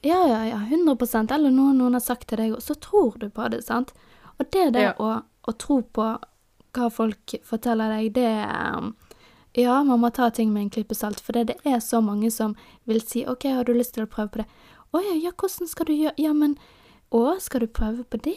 [0.03, 0.57] ja, ja, ja.
[0.67, 3.93] 100 Eller noe noen har sagt til deg, og så tror du på det, sant?
[4.39, 4.93] Og det der Ja.
[4.99, 6.19] å, å tro på
[6.77, 8.91] hva folk forteller deg, det er
[9.59, 12.31] Ja, man må ta ting med en klype salt, for det, det er så mange
[12.31, 12.55] som
[12.87, 14.47] vil si OK, har du lyst til å prøve på det?
[14.91, 16.57] Å ja, ja, hvordan skal du gjøre Ja, men
[17.11, 18.37] Å, skal du prøve på det?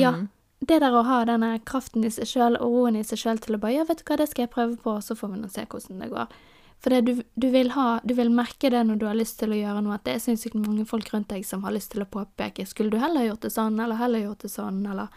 [0.00, 0.12] Ja.
[0.58, 3.56] Det der å ha denne kraften i seg sjøl og roen i seg sjøl til
[3.56, 5.42] å bare Ja, vet du hva, det skal jeg prøve på, og så får vi
[5.42, 6.32] nå se hvordan det går.
[6.78, 9.52] For det, du, du vil ha Du vil merke det når du har lyst til
[9.54, 12.04] å gjøre noe, at det er sinnssykt mange folk rundt deg som har lyst til
[12.04, 15.08] å påpeke Skulle du heller gjort det sånn, eller heller gjort det sånn, eller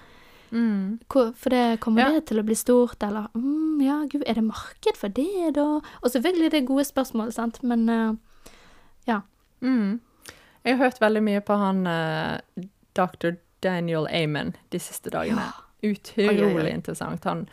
[0.52, 1.00] Mm.
[1.08, 2.12] hvor, For det kommer Ja.
[2.12, 5.80] det til å bli stort, eller mm, Ja, gud, er det marked for det, da?
[6.04, 8.16] Og selvfølgelig det er gode spørsmål, sant, men uh,
[9.08, 9.22] ja.
[9.62, 10.02] Mm.
[10.66, 12.38] Jeg har hørt veldig mye på han uh,
[12.96, 13.38] dr.
[13.64, 15.42] Daniel Amen de siste dagene.
[15.84, 16.70] Utrolig Oi, oi, oi.
[16.74, 17.24] interessant.
[17.24, 17.48] Han,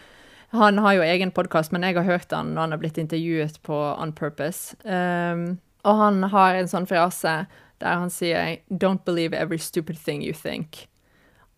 [0.53, 3.63] han har jo egen podkast, men jeg har hørt han når han har blitt intervjuet
[3.63, 4.77] på On Purpose.
[4.85, 7.47] Um, og han har en sånn frase
[7.81, 10.87] der han sier 'Don't believe every stupid thing you think'.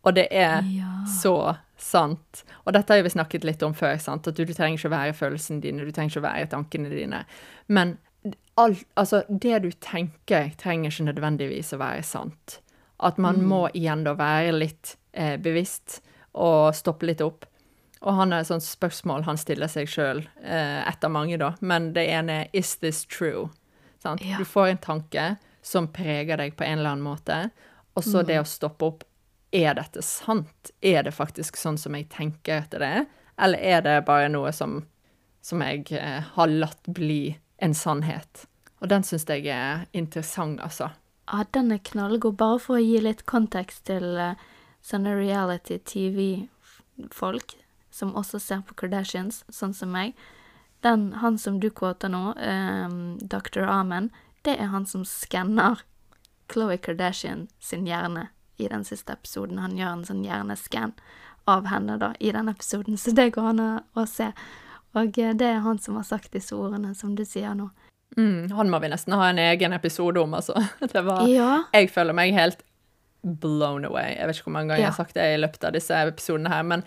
[0.04, 1.04] Og det er Ja.
[1.06, 2.44] så sant.
[2.66, 4.26] Og dette har vi snakket litt om før, sant?
[4.28, 6.90] at du, du trenger ikke å være følelsene dine, du trenger ikke å være tankene
[6.92, 7.24] dine.
[7.68, 7.98] Men
[8.60, 12.60] alt, altså, det du tenker, trenger ikke nødvendigvis å være sant.
[13.00, 16.00] At man må igjen da være litt eh, bevisst
[16.36, 17.46] og stoppe litt opp.
[18.00, 21.54] Og han er et sånt spørsmål han stiller seg sjøl, eh, etter mange, da.
[21.60, 23.50] Men det ene er 'Is this true?'
[24.02, 24.22] Sant?
[24.24, 24.38] Ja.
[24.38, 27.50] Du får en tanke som preger deg på en eller annen måte,
[27.96, 29.04] og så det å stoppe opp.
[29.52, 30.70] Er dette sant?
[30.80, 33.06] Er det faktisk sånn som jeg tenker at det er?
[33.40, 34.84] Eller er det bare noe som,
[35.42, 38.46] som jeg eh, har latt bli en sannhet?
[38.80, 40.92] Og den syns jeg er interessant, altså.
[41.30, 42.38] Ja, den er knallgod.
[42.38, 44.38] Bare for å gi litt kontekst til eh,
[44.86, 47.56] sånne reality TV-folk
[47.90, 50.14] som også ser på Kardashians, sånn som meg.
[50.86, 53.66] Den, han som du quoter nå, um, Dr.
[53.68, 54.08] Amen,
[54.46, 55.82] det er han som skanner
[56.48, 58.30] Khloe Kardashian sin hjerne
[58.60, 59.60] i den siste episoden.
[59.62, 60.94] Han gjør en sånn hjerneskann
[61.50, 64.30] av henne da, i den episoden, så det går an å, se.
[64.98, 67.70] Og eh, det er han som har sagt disse ordene som du sier nå.
[68.18, 70.58] Mm, han må vi nesten ha en egen episode om, altså.
[70.92, 71.52] Det var Ja.
[71.72, 72.64] Jeg føler meg helt
[73.22, 74.16] blown away.
[74.16, 76.52] Jeg vet ikke hvor mange ganger jeg har sagt det i løpet av disse episodene
[76.52, 76.84] her, men,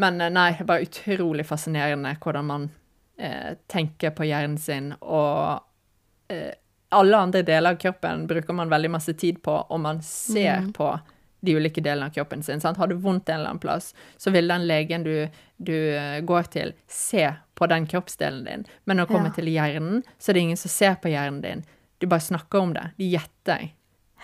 [0.00, 2.70] men eh, nei, det er bare utrolig fascinerende hvordan man
[3.18, 5.62] eh, tenker på hjernen sin, og
[6.32, 6.52] eh,
[6.90, 10.72] alle andre deler av kroppen bruker man veldig masse tid på, og man ser mm.
[10.76, 10.92] på
[11.40, 12.60] de ulike delene av kroppen sin.
[12.60, 12.78] Sant?
[12.78, 16.50] Har du vondt en eller annen plass, så vil den legen du, du eh, går
[16.52, 18.64] til, se på den kroppsdelen din.
[18.84, 19.36] Men når det kommer Ja.
[19.38, 21.64] til hjernen, så er det ingen som ser på hjernen din.
[21.98, 22.90] Du bare snakker om det.
[22.96, 23.70] De gjetter.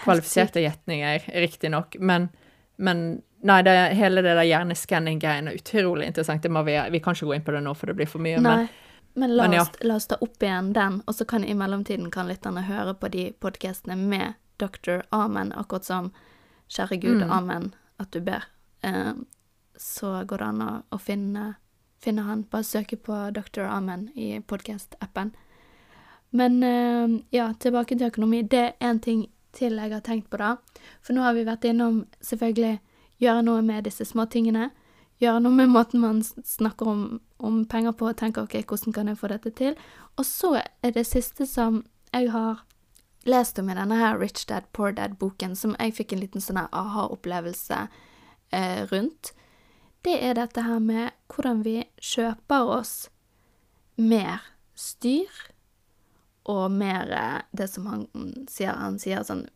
[0.04, 2.28] Kvalifiserte gjetninger, riktignok, men,
[2.76, 6.42] men Nei, det, hele det der hjerneskanning-greiene er utrolig interessant.
[6.42, 8.40] Vi, vi kan ikke gå inn på det nå, for det blir for mye.
[8.42, 8.68] Nei, Men
[9.16, 9.62] men la, men ja.
[9.62, 12.94] oss, la oss ta opp igjen den, og så kan i mellomtiden kan lytterne høre
[12.94, 15.02] på de podkastene med Dr.
[15.12, 16.12] Amen, akkurat som
[16.68, 17.30] Kjære Gud, Mm.
[17.30, 18.44] amen, at du ber.
[18.82, 19.12] Eh,
[19.78, 21.54] så går det an å, å finne,
[22.02, 22.42] finne han.
[22.50, 23.66] Bare søke på Dr.
[23.70, 25.32] Amen i podkast-appen.
[26.30, 28.42] Men eh, ja, tilbake til økonomi.
[28.42, 30.56] Det er en ting til jeg har tenkt på, da.
[31.00, 32.78] For nå har vi vært innom selvfølgelig
[33.22, 34.70] gjøre noe med disse småtingene.
[35.22, 37.04] Gjøre noe med måten man snakker om,
[37.38, 39.78] om penger på, og tenker ok, hvordan kan jeg få dette til?
[40.16, 42.64] Og så er det siste som jeg har
[43.26, 46.60] lest om i denne her Rich Dad Poor Dad-boken, som jeg fikk en liten sånn
[46.66, 47.86] aha-opplevelse
[48.52, 49.32] eh, rundt,
[50.06, 53.08] det er dette her med hvordan vi kjøper oss
[53.98, 54.44] mer
[54.78, 55.32] styr
[56.46, 58.06] og mer eh, det som han
[58.46, 58.76] sier.
[58.78, 59.46] Han sier sånn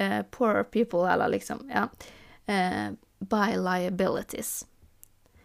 [0.00, 1.90] eh, Poor people, eller liksom, ja.
[2.46, 2.94] Eh,
[3.30, 4.66] by liabilities.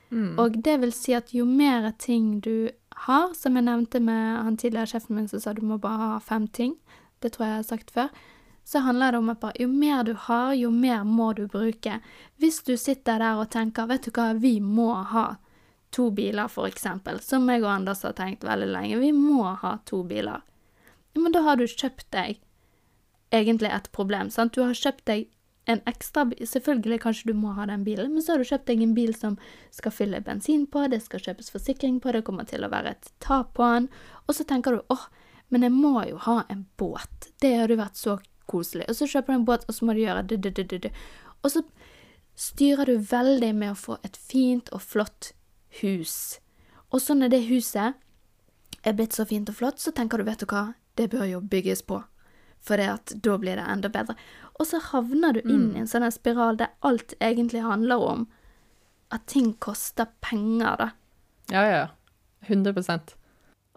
[0.10, 2.70] mm, Og det vil si at jo mer ting du
[3.06, 6.20] har, som jeg nevnte med han tidligere sjefen min som sa du må bare ha
[6.20, 6.76] fem ting,
[7.20, 8.10] det tror jeg jeg har sagt før,
[8.70, 12.00] så handler det om at jo mer du har, jo mer må du bruke.
[12.38, 15.40] Hvis du sitter der og tenker, vet du hva, vi må ha
[15.92, 20.04] to biler eksempel, som jeg og Anders har tenkt veldig lenge, vi må ha to
[20.04, 20.44] biler.
[21.18, 22.38] Men da har du kjøpt deg
[23.34, 24.54] egentlig et problem, sant?
[24.54, 25.28] Du har kjøpt deg
[25.70, 28.66] en ekstra bil, selvfølgelig kanskje du må ha den bilen, men så har du kjøpt
[28.72, 29.38] deg en bil som
[29.76, 33.12] skal fylle bensin på, det skal kjøpes forsikring på, det kommer til å være et
[33.22, 33.90] tap på den,
[34.26, 35.06] og så tenker du, åh,
[35.54, 38.18] men jeg må jo ha en båt, det hadde vært så
[38.50, 40.82] koselig, og så kjøper du en båt, og så må du gjøre det, det, det,
[40.88, 40.94] det,
[41.44, 41.64] og så
[42.40, 45.34] styrer du veldig med å få et fint og flott
[45.84, 46.40] hus,
[46.90, 48.00] og så når det huset
[48.82, 51.46] er blitt så fint og flott, så tenker du, vet du hva, det bør jo
[51.46, 52.02] bygges på,
[52.60, 54.16] for da blir det enda bedre.
[54.60, 58.26] Og så havner du inn i en sånn spiral der alt egentlig handler om
[59.16, 60.90] at ting koster penger, da.
[61.50, 61.86] Ja, ja.
[62.48, 63.16] 100%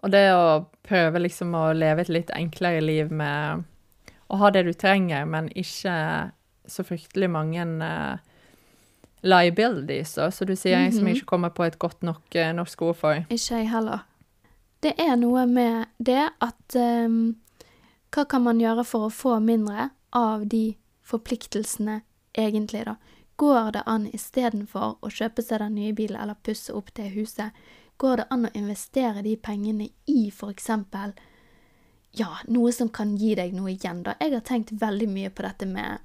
[0.03, 3.63] Og det å prøve liksom å leve et litt enklere liv med
[4.27, 5.95] å ha det du trenger, men ikke
[6.67, 8.19] så fryktelig mange uh,
[9.23, 12.51] liabilities, da, så du sier jeg som jeg ikke kommer på et godt nok uh,
[12.55, 13.23] norsk ord for.
[13.29, 14.03] Ikke jeg heller.
[14.83, 17.35] Det er noe med det at um,
[18.11, 22.01] Hva kan man gjøre for å få mindre av de forpliktelsene,
[22.33, 22.95] egentlig, da?
[23.35, 27.51] Går det an istedenfor å kjøpe seg den nye bilen eller pusse opp det huset,
[27.97, 31.13] går det an å investere de pengene i eksempel
[32.13, 34.13] ja, noe som kan gi deg noe igjen, da.
[34.21, 35.97] Jeg har tenkt veldig mye på dette med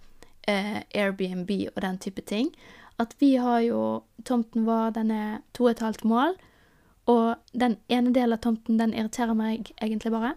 [0.48, 2.48] eh, Airbnb og den type ting.
[2.98, 3.82] At vi har jo
[4.24, 6.38] Tomten vår, den er to og et halvt mål.
[7.08, 10.34] Og den ene delen av tomten, den irriterer meg egentlig bare.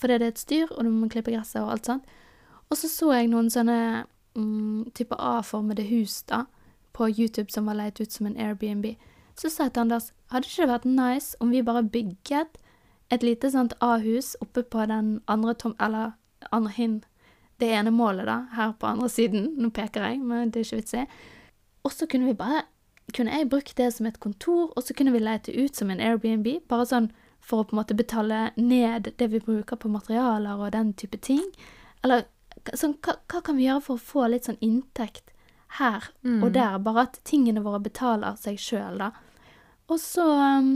[0.00, 2.14] Fordi det er et styr, og du må klippe gresset og alt sånt.
[2.70, 4.06] Og så så jeg noen sånne
[4.36, 6.44] mm, type A-formede hus da,
[6.96, 8.94] på YouTube som var leid ut som en Airbnb.
[9.36, 12.56] Så sa jeg til Anders, hadde ikke det vært nice om vi bare bygget
[13.12, 15.76] et lite sånt A-hus oppe på den andre tom...
[15.80, 16.16] Eller
[16.52, 17.04] andre hin...
[17.56, 19.46] Det ene målet, da, her på andre siden.
[19.56, 21.04] Nå peker jeg, men det er ikke vits i.
[21.88, 22.66] Og så kunne vi bare
[23.14, 26.00] Kunne jeg brukt det som et kontor, og så kunne vi leite ut som en
[26.02, 27.04] Airbnb, bare sånn
[27.38, 31.20] for å på en måte betale ned det vi bruker på materialer og den type
[31.22, 31.44] ting.
[32.02, 32.26] Eller
[32.74, 35.32] sånn, hva, hva kan vi gjøre for å få litt sånn inntekt
[35.78, 36.78] her og der?
[36.82, 39.12] Bare at tingene våre betaler seg sjøl, da.
[39.86, 40.70] Og så um,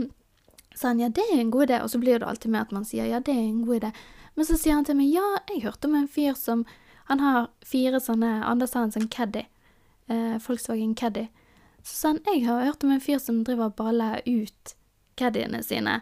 [0.75, 2.71] sa han ja, det er en god idé, og så blir det alltid med at
[2.71, 3.91] man sier ja, det er en god idé.
[4.35, 6.65] Men så sier han til meg ja, jeg hørte om en fyr som
[7.11, 9.41] Han har fire sånne Anders har en sånn Caddy.
[10.07, 11.25] Eh, Volkswagen Caddy.
[11.83, 14.75] Så sa han jeg har hørt om en fyr som driver og bare ut
[15.19, 15.97] caddyene sine.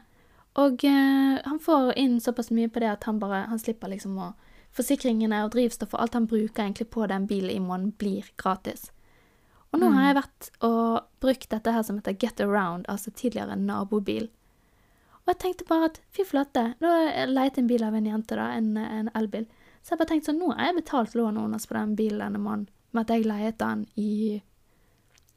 [0.59, 4.19] Og eh, han får inn såpass mye på det at han bare Han slipper liksom
[4.21, 4.33] å
[4.75, 8.91] Forsikringene og drivstoff og alt han bruker egentlig på den bilen i måneden, blir gratis.
[9.69, 13.57] Og nå har jeg vært og brukt dette her som heter Get Around, altså tidligere
[13.59, 14.29] nabobil.
[15.25, 18.37] Og jeg tenkte bare at fy flate, nå har jeg en bil av en jente,
[18.37, 19.45] da, en, en elbil.
[19.83, 22.41] Så jeg bare tenkte sånn, nå har jeg betalt lånet hennes på den bilen denne
[22.41, 24.13] måneden, med at jeg leiet den i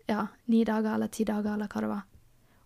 [0.09, 2.07] ja, ni dager eller ti dager eller hva det var.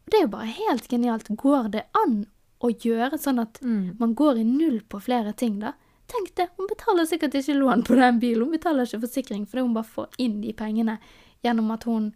[0.07, 1.29] Og det er jo bare helt genialt.
[1.43, 2.21] Går det an
[2.63, 3.59] å gjøre sånn at
[3.99, 5.75] man går i null på flere ting, da?
[6.07, 9.65] Tenk det, hun betaler sikkert ikke lån på den bilen, hun betaler ikke forsikring fordi
[9.67, 10.99] hun bare får inn de pengene
[11.43, 12.13] gjennom at hun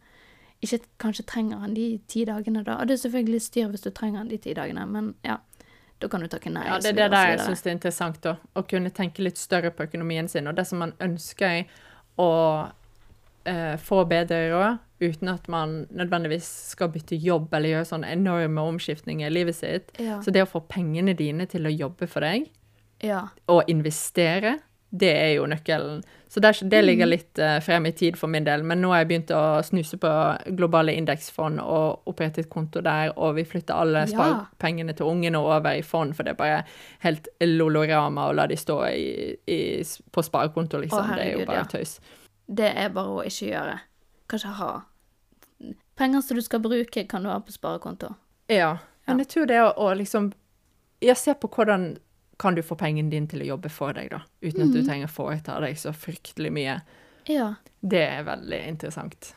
[0.61, 2.77] ikke kanskje trenger han de ti dagene, da.
[2.81, 5.41] Og det er selvfølgelig styr hvis du trenger han de ti dagene, men ja.
[6.01, 6.65] Da kan du takke nei.
[6.65, 8.37] Ja, det er det der jeg syns er interessant, da.
[8.57, 10.49] Å kunne tenke litt større på økonomien sin.
[10.49, 11.67] Og det som man ønsker
[12.21, 12.31] å
[13.45, 18.65] eh, få bedre råd, uten at man nødvendigvis skal bytte jobb eller gjøre sånne enorme
[18.73, 19.93] omskiftninger i livet sitt.
[20.01, 20.19] Ja.
[20.25, 22.49] Så det å få pengene dine til å jobbe for deg,
[23.01, 23.29] Ja.
[23.49, 24.59] Å investere,
[24.91, 26.01] det er jo nøkkelen.
[26.31, 27.11] Så det, det ligger Mm.
[27.11, 28.63] litt eh, frem i tid for min del.
[28.63, 30.11] Men nå har jeg begynt å snuse på
[30.59, 35.83] globale indeksfond og opprettet konto der, og vi flytter alle sparepengene til ungene over i
[35.83, 36.61] fond, for det er bare
[37.03, 41.15] helt lolorama å la de stå i, i, på sparekonto, liksom.
[41.17, 41.65] det er jo bare ja.
[41.71, 41.97] tøys.
[42.47, 43.79] Det er bare å ikke gjøre.
[44.31, 44.71] Kanskje ha.
[45.99, 48.15] Penger som du skal bruke, kan du ha på sparekonto.
[48.51, 48.77] Ja,
[49.07, 50.33] men jeg tror det å, å liksom
[51.01, 51.95] Ja, se på hvordan
[52.41, 55.11] kan du få pengene dine til å jobbe for deg, da, uten at du trenger
[55.11, 56.79] å foreta deg så fryktelig mye.
[57.29, 57.55] Ja.
[57.81, 59.35] Det er veldig interessant.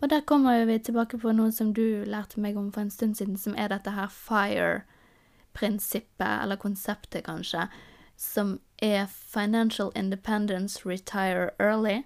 [0.00, 3.16] Og der kommer vi tilbake på noe som du lærte meg om for en stund
[3.16, 7.68] siden, som er dette her FIRE-prinsippet, eller konseptet kanskje,
[8.16, 12.02] som er Financial Independence Retire Early.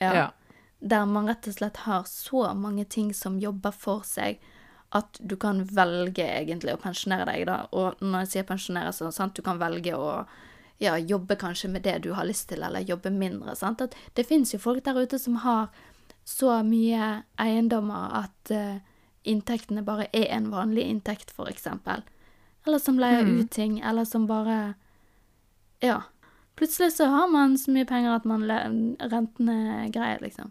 [0.00, 0.30] Ja.
[0.80, 4.40] Der man rett og slett har så mange ting som jobber for seg,
[4.92, 7.60] at du kan velge egentlig å pensjonere deg, da.
[7.72, 10.24] Og når jeg sier pensjonere, så sant, du kan velge å
[10.80, 13.54] ja, jobbe kanskje med det du har lyst til, eller jobbe mindre.
[13.56, 13.80] Sant?
[13.84, 15.68] At det fins jo folk der ute som har
[16.24, 18.78] så mye eiendommer at uh,
[19.28, 22.02] inntektene bare er en vanlig inntekt, eksempel.
[22.66, 23.40] Eller som leier Mm.
[23.40, 24.74] ut ting, eller som bare
[25.82, 26.02] Ja.
[26.56, 28.58] Plutselig så har man så mye penger at man le
[29.08, 30.50] rentene er greie, liksom.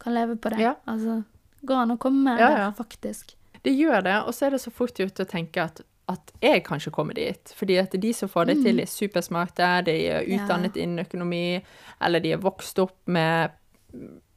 [0.00, 0.58] Kan leve på det.
[0.58, 0.74] Ja.
[0.86, 1.24] Altså,
[1.64, 2.72] går an å komme Ja, der, ja.
[2.72, 3.34] faktisk.
[3.64, 5.80] Det gjør det, og så er det så fort gjort å tenke at,
[6.12, 7.52] at jeg kan ikke komme dit.
[7.56, 10.82] Fordi at de som får det til, er supersmarte, de er utdannet Ja.
[10.84, 11.62] innen økonomi,
[12.04, 13.50] eller de er vokst opp med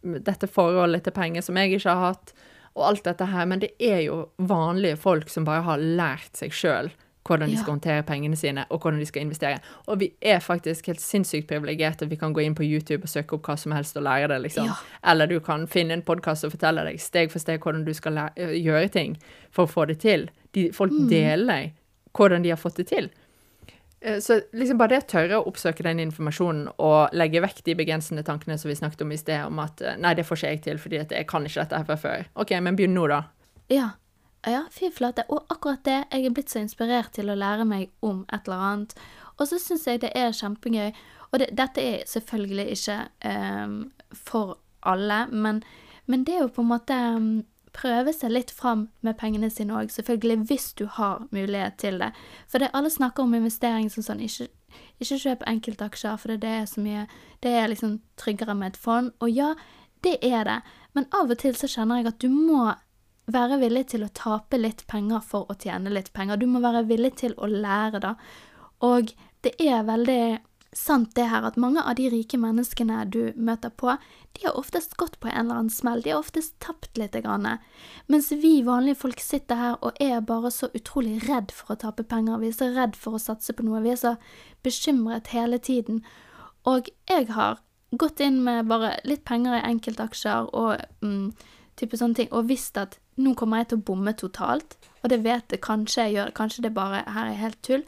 [0.07, 2.30] med dette forholdet til penger som jeg ikke har hatt,
[2.78, 3.45] og alt dette her.
[3.49, 6.91] Men det er jo vanlige folk som bare har lært seg sjøl
[7.28, 9.59] hvordan de skal håndtere pengene sine, og hvordan de skal investere.
[9.88, 13.34] Og vi er faktisk helt sinnssykt privilegerte vi kan gå inn på YouTube og søke
[13.38, 14.65] opp hva som helst og lære det, liksom.
[14.71, 14.73] Ja.
[15.11, 18.13] Eller du kan finne en podkast og fortelle deg steg for steg hvordan du skal
[18.13, 19.17] læ- øh, gjøre ting
[19.51, 20.30] for å få det til.
[20.53, 21.09] De, folk Mm.
[21.09, 21.71] deler
[22.17, 23.09] hvordan de har fått det til.
[24.01, 27.73] Eh, Så liksom bare det å tørre å oppsøke den informasjonen og legge vekk de
[27.75, 30.49] begrensende tankene som vi snakket om i sted, om at eh, nei, det får ikke
[30.49, 32.25] jeg til fordi jeg kan ikke dette her fra før.
[32.36, 33.23] OK, men begynn nå, da.
[33.69, 33.89] Ja.
[34.45, 35.25] Ja, fy flate.
[35.33, 38.63] Og akkurat det, jeg er blitt så inspirert til å lære meg om et eller
[38.69, 38.95] annet.
[39.38, 40.91] Og så syns jeg det er kjempegøy.
[41.31, 43.77] Og det, dette er selvfølgelig ikke um,
[44.13, 44.57] for
[44.88, 45.63] alle, men,
[46.05, 47.31] men det er jo på en måte um,
[47.77, 52.13] prøve seg litt fram med pengene sine òg, selvfølgelig hvis du har mulighet til det.
[52.47, 54.47] For det alle snakker om investering som sånn, ikke,
[55.03, 57.07] ikke kjøp enkeltaksjer, for det er så mye
[57.43, 59.11] Det er liksom tryggere med et fond.
[59.21, 59.53] Og ja,
[60.03, 60.61] det er det,
[60.93, 62.71] men av og til så kjenner jeg at du må
[63.32, 66.39] være villig til å tape litt penger for å tjene litt penger.
[66.39, 68.13] Du må være villig til å lære, da.
[68.86, 69.11] Og
[69.43, 70.21] det er veldig
[70.78, 73.95] sant det her at mange av de rike menneskene du møter på,
[74.38, 76.03] de har oftest gått på en eller annen smell.
[76.03, 77.15] De har oftest tapt litt.
[77.17, 77.47] Grann.
[78.07, 82.05] Mens vi vanlige folk sitter her og er bare så utrolig redd for å tape
[82.05, 82.38] penger.
[82.43, 83.82] Vi er så redd for å satse på noe.
[83.86, 84.15] Vi er så
[84.63, 86.03] bekymret hele tiden.
[86.67, 87.63] Og jeg har
[87.97, 91.32] gått inn med bare litt penger i enkeltaksjer og mm,
[91.80, 95.24] type sånne ting, og visst at nå kommer jeg til å bomme totalt, og det
[95.26, 97.84] vet jeg kanskje jeg gjør, kanskje det bare her er helt tull,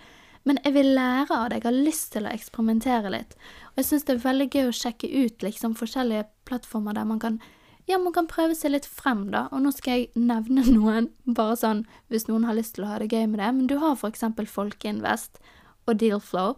[0.48, 3.36] men jeg vil lære av det, jeg har lyst til å eksperimentere litt,
[3.72, 7.22] og jeg synes det er veldig gøy å sjekke ut liksom forskjellige plattformer der man
[7.22, 7.40] kan,
[7.90, 11.58] ja, man kan prøve seg litt frem da, og nå skal jeg nevne noen, bare
[11.60, 14.00] sånn, hvis noen har lyst til å ha det gøy med det, men du har
[14.10, 15.42] eksempel Folkeinvest
[15.90, 16.56] og Dealflow,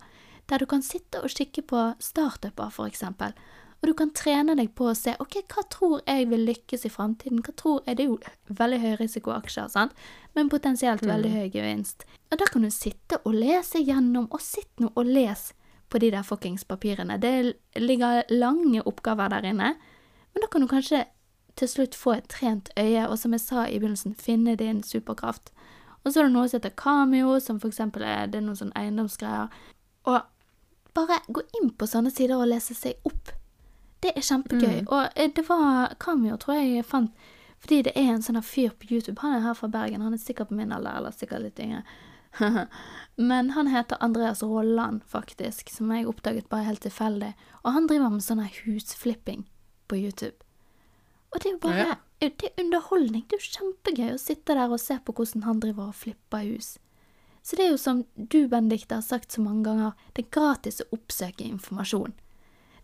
[0.51, 3.35] der du kan sitte og kikke på startuper, eksempel.
[3.81, 6.91] Og du kan trene deg på å se ok, hva tror jeg vil lykkes i
[6.93, 7.41] framtiden.
[7.41, 9.95] Hva tror jeg, Det er jo veldig høy risikoaksjer, sant?
[10.35, 12.05] men potensielt veldig høy gevinst.
[12.31, 15.51] Og da kan du sitte og lese gjennom, og sitt nå og les
[15.89, 17.17] på de der fuckings papirene.
[17.19, 19.73] Det ligger lange oppgaver der inne,
[20.31, 21.05] men da kan du kanskje
[21.59, 25.51] til slutt få et trent øye, og som jeg sa i begynnelsen, finne din superkraft.
[26.05, 28.57] Og så er det noe som heter Cameo, som for eksempel er, det er noen
[28.61, 29.51] sånne eiendomsgreier.
[30.07, 30.21] Og
[30.95, 33.33] bare gå inn på sånne sider og lese seg opp.
[34.01, 34.81] Det er kjempegøy.
[34.81, 34.87] Mm.
[34.89, 37.25] Og eh, det var Kamio, tror jeg jeg fant,
[37.61, 39.19] fordi det er en sånn fyr på YouTube.
[39.21, 40.01] Han er her fra Bergen.
[40.01, 41.83] Han er sikkert på min alder, eller sikkert litt yngre.
[43.31, 47.33] Men han heter Andreas Rolland, faktisk, som jeg oppdaget bare helt tilfeldig.
[47.61, 49.45] Og han driver med sånn husflipping
[49.91, 50.39] på YouTube.
[51.31, 51.99] Og det er jo bare Ja.
[52.21, 53.23] Det er underholdning.
[53.25, 56.43] Det er jo kjempegøy å sitte der og se på hvordan han driver og flipper
[56.45, 56.75] hus.
[57.41, 60.83] Så det er jo som du, Benedicte, har sagt så mange ganger, det er gratis
[60.83, 62.13] å oppsøke informasjon.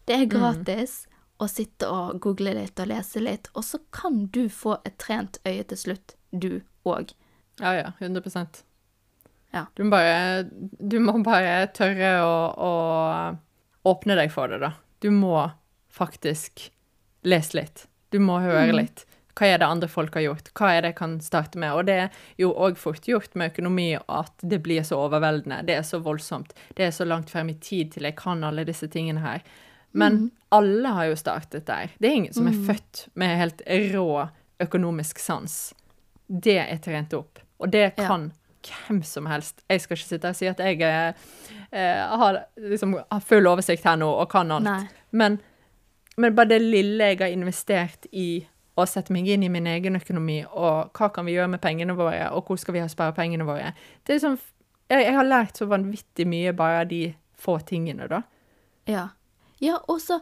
[0.07, 1.01] Det er gratis
[1.37, 5.39] å sitte og google litt og lese litt, og så kan du få et trent
[5.45, 7.11] øye til slutt, du òg.
[7.59, 7.91] Ja, ja.
[7.99, 8.63] 100%
[9.53, 9.65] Ja.
[9.75, 10.43] Du må bare,
[10.79, 14.73] du må bare tørre å, å åpne deg for det, da.
[14.99, 15.49] Du må
[15.93, 16.69] faktisk
[17.27, 17.85] lese litt.
[18.11, 19.05] Du må høre litt.
[19.37, 20.49] Hva er det andre folk har gjort?
[20.57, 21.75] Hva er det jeg kan starte med?
[21.77, 25.61] Og det er jo òg fort gjort med økonomi at det blir så overveldende.
[25.67, 26.55] Det er så voldsomt.
[26.77, 29.45] Det er så langt frem i tid til jeg kan alle disse tingene her.
[29.91, 31.89] Men alle har jo startet der.
[31.99, 33.61] Det er ingen som er født med helt
[33.93, 34.27] rå
[34.63, 35.73] økonomisk sans.
[36.27, 37.39] Det er trent opp.
[37.59, 38.07] Og det Ja.
[38.07, 38.31] kan
[38.67, 39.63] hvem som helst.
[39.69, 41.13] Jeg skal ikke sitte her og si at jeg eh,
[41.71, 44.89] eh, har, liksom, har full oversikt her nå og kan alt.
[45.11, 45.39] Men,
[46.17, 48.45] men bare det lille jeg har investert i
[48.77, 51.95] å sette meg inn i min egen økonomi, og hva kan vi gjøre med pengene
[51.97, 53.71] våre, og hvor skal vi ha spare pengene våre
[54.05, 54.35] Det er liksom,
[54.89, 58.21] jeg, jeg har lært så vanvittig mye bare av de få tingene, da.
[58.87, 59.07] Ja.
[59.63, 60.19] Ja, og så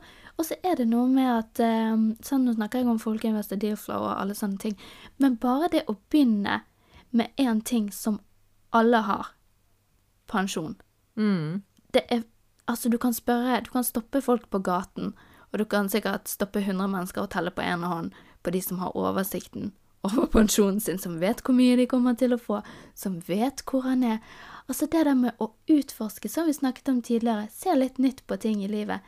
[0.64, 4.36] er det noe med at eh, sånn, Nå snakker jeg om Folkeinvestor Dealflow og alle
[4.38, 4.78] sånne ting,
[5.18, 6.62] men bare det å begynne
[7.16, 8.20] med én ting som
[8.76, 9.34] alle har
[10.32, 10.76] pensjon.
[11.16, 11.64] Mm.
[11.96, 12.26] Det er
[12.66, 15.14] Altså, du kan spørre Du kan stoppe folk på gaten,
[15.54, 18.14] og du kan sikkert stoppe 100 mennesker og telle på én hånd
[18.44, 19.72] på de som har oversikten
[20.06, 22.62] over pensjonen sin, som vet hvor mye de kommer til å få,
[22.94, 24.20] som vet hvor han er.
[24.68, 28.38] Altså, det der med å utforske, som vi snakket om tidligere, se litt nytt på
[28.42, 29.02] ting i livet.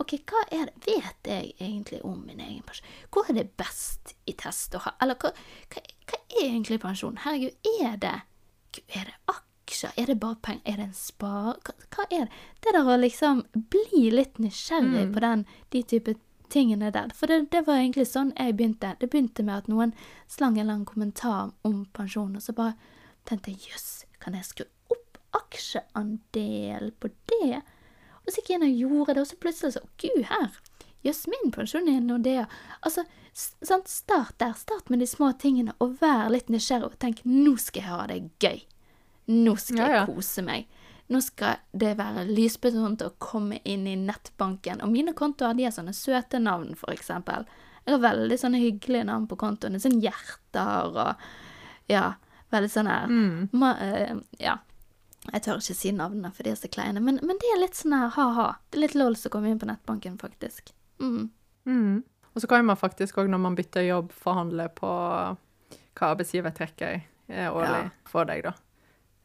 [0.00, 2.86] Ok, hva er det Vet jeg egentlig om min egen pensjon?
[3.14, 5.30] Hvor er det best i test å ha Eller hva,
[5.70, 7.20] hva, hva er egentlig pensjon?
[7.22, 8.14] Herregud, er det
[8.90, 9.94] Er det aksjer?
[9.96, 10.62] Er det bare penger?
[10.66, 11.60] Er det en spar...
[11.64, 12.42] Hva, hva er det?
[12.60, 16.16] Det der å liksom bli litt nysgjerrig på den, de type
[16.54, 17.14] tingene der.
[17.16, 18.94] For det, det var egentlig sånn jeg begynte.
[19.00, 19.94] Det begynte med at noen
[20.30, 22.76] slang en lang kommentar om pensjon, og så bare
[23.28, 23.88] tenkte jeg jøss,
[24.22, 27.62] kan jeg skru opp aksjeandel på det?
[28.24, 30.60] Og så gikk jeg inn og gjorde det, og så plutselig så Gud, her!
[31.04, 32.46] Jøss, min pensjon er Nordea.
[32.80, 33.02] Altså,
[33.36, 34.54] sant, start der.
[34.56, 38.06] Start med de små tingene, og vær litt nysgjerrig, og tenk nå skal jeg ha
[38.08, 38.62] det gøy.
[39.28, 39.98] Nå skal Ja, ja.
[40.06, 40.64] jeg kose meg.
[41.12, 44.80] Nå skal det være lysbetont å komme inn i nettbanken.
[44.80, 47.44] Og mine kontoer de har sånne søte navn, for eksempel.
[47.84, 49.76] Jeg har veldig sånne hyggelige navn på kontoene.
[49.84, 51.26] Sånn hjerter og
[51.92, 52.14] Ja,
[52.52, 53.06] veldig sånn her
[53.52, 54.56] ma, eh, Ja.
[55.32, 57.00] Jeg tør ikke si navnene, for de er så kleine.
[57.00, 58.48] Men, men det er litt sånn her ha-ha.
[58.70, 60.74] Det er litt lol som kommer inn på nettbanken, faktisk.
[61.00, 61.30] Mm.
[61.66, 62.02] Mm.
[62.34, 64.90] Og så kan man faktisk òg, når man bytter jobb, forhandle på
[65.94, 67.00] hva arbeidsgiver trekker
[67.30, 67.90] årlig Ja.
[68.10, 68.52] for deg, da.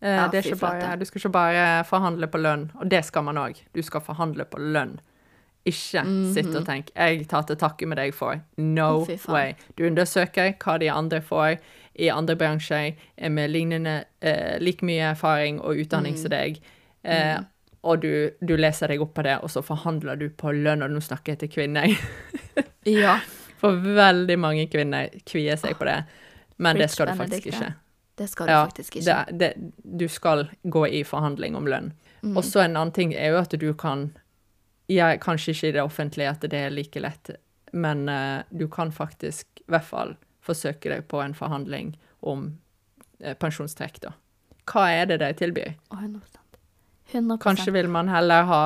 [0.02, 3.04] Eh, Ja, det er ikke bare, du skal ikke bare forhandle på lønn, og det
[3.06, 3.58] skal man òg.
[3.74, 5.00] Du skal forhandle på lønn.
[5.66, 8.40] Ikke sitte og tenke 'jeg tar til takke med deg for'.
[8.58, 9.56] No way.
[9.76, 11.60] Du undersøker hva de andre får
[12.00, 16.22] i andre bransjer er med lignende eh, like mye erfaring og utdanning Mm.
[16.22, 16.62] som deg.
[17.04, 17.40] Eh,
[17.84, 20.92] Og du, du leser deg opp på det, og så forhandler du på lønn, og
[20.92, 21.88] nå snakker jeg til kvinner.
[22.86, 23.20] Ja.
[23.60, 25.98] For veldig mange kvinner kvier seg på det,
[26.58, 27.74] men det skal du faktisk ikke.
[28.20, 29.26] Det skal du Ja, faktisk ikke.
[29.32, 31.92] det, det, du skal gå i forhandling om lønn.
[32.22, 32.36] Mm.
[32.38, 34.10] Og så en annen ting er jo at du kan
[34.90, 37.30] ja, Kanskje ikke i det offentlige at det er like lett,
[37.72, 40.16] men uh, du kan faktisk i hvert fall
[40.46, 42.52] forsøke deg på en forhandling om
[43.20, 44.14] eh, pensjonstrekk, da.
[44.70, 45.74] Hva er det de tilbyr?
[45.90, 46.22] Å, 100
[47.10, 48.64] 100 Kanskje vil man heller ha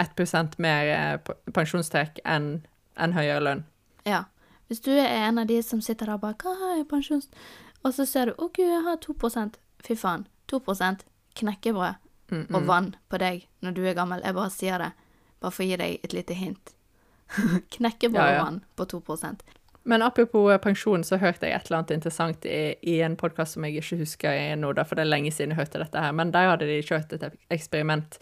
[0.00, 2.62] 1% mer eh, pensjonstrekk enn
[2.96, 3.64] en høyere lønn.
[4.08, 4.24] Ja.
[4.68, 7.28] Hvis du er en av de som sitter der og bare Hva har jeg pensjons...
[7.82, 9.14] Og så ser du Å, gud, jeg har 2
[9.82, 10.26] Fy faen.
[10.48, 11.04] 2%
[12.32, 12.54] -mm.
[12.54, 14.22] og vann på deg når du er gammel.
[14.24, 14.90] Jeg bare sier det.
[15.40, 16.74] Bare for å gi deg et lite hint.
[17.76, 18.40] knekkebrød Ja, ja.
[18.40, 19.02] og vann på 2
[19.84, 23.56] Men apropos eh, pensjon, så hørte jeg et eller annet interessant i, i en podkast
[23.56, 26.14] som jeg ikke husker nå, da, for det er lenge siden jeg hørte dette her,
[26.16, 28.20] men der hadde de kjørt et eksperiment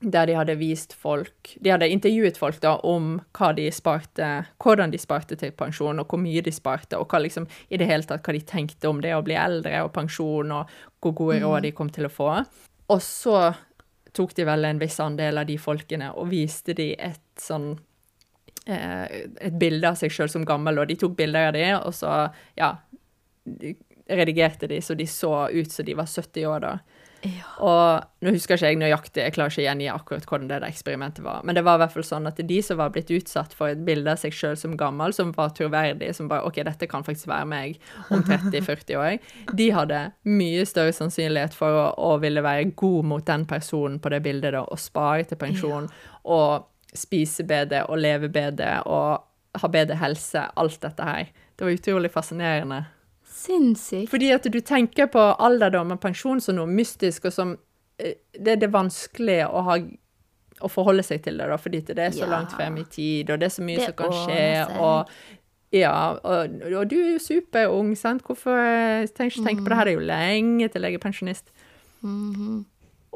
[0.00, 4.26] der de hadde vist folk De hadde intervjuet folk da om hva de sparte,
[4.62, 7.88] hvordan de sparte til pensjon, og hvor mye de sparte, og hva liksom, i det
[7.88, 11.40] hele tatt hva de tenkte om det å bli eldre og pensjon, og hvor gode
[11.42, 12.30] råd de kom til å få.
[12.92, 13.40] Og så
[14.16, 17.74] tok de vel en viss andel av de folkene og viste de et sånn
[18.66, 22.18] et bilde av seg sjøl som gammel, og de tok bilder av de, og så,
[22.58, 22.74] ja
[23.46, 23.76] de
[24.10, 26.78] redigerte de så de så ut som de var 70 år da.
[27.26, 27.46] Ja.
[27.64, 30.68] Og nå husker ikke jeg nøyaktig, jeg klarer ikke å gjengi akkurat hvordan det der
[30.68, 33.56] eksperimentet var, men det var i hvert fall sånn at de som var blitt utsatt
[33.56, 36.86] for et bilde av seg sjøl som gammel, som var troverdig, som bare OK, dette
[36.90, 37.80] kan faktisk være meg
[38.14, 39.16] om 30-40 år,
[39.58, 44.12] de hadde mye større sannsynlighet for å, å ville være god mot den personen på
[44.12, 45.90] det bildet, da, og spare til pensjon,
[46.36, 49.22] og spise bedre og leve bedre og
[49.60, 51.30] ha bedre helse, alt dette her.
[51.56, 52.82] Det var utrolig fascinerende.
[53.36, 54.10] Sinnssykt.
[54.10, 57.56] Fordi at du tenker på alderdom og pensjon som noe mystisk, og som
[57.96, 59.78] Det er det vanskelig å, ha,
[60.60, 62.28] å forholde seg til det, da, fordi det er så Ja.
[62.34, 65.08] langt frem i tid, og det er så mye Det som kan skje, og
[65.72, 68.20] ja, og, og du er jo superung, sant?
[68.22, 69.84] Hvorfor eh, tenk ikke på det her?
[69.88, 71.48] Det er jo lenge til jeg er pensjonist.
[72.02, 72.64] Mhm.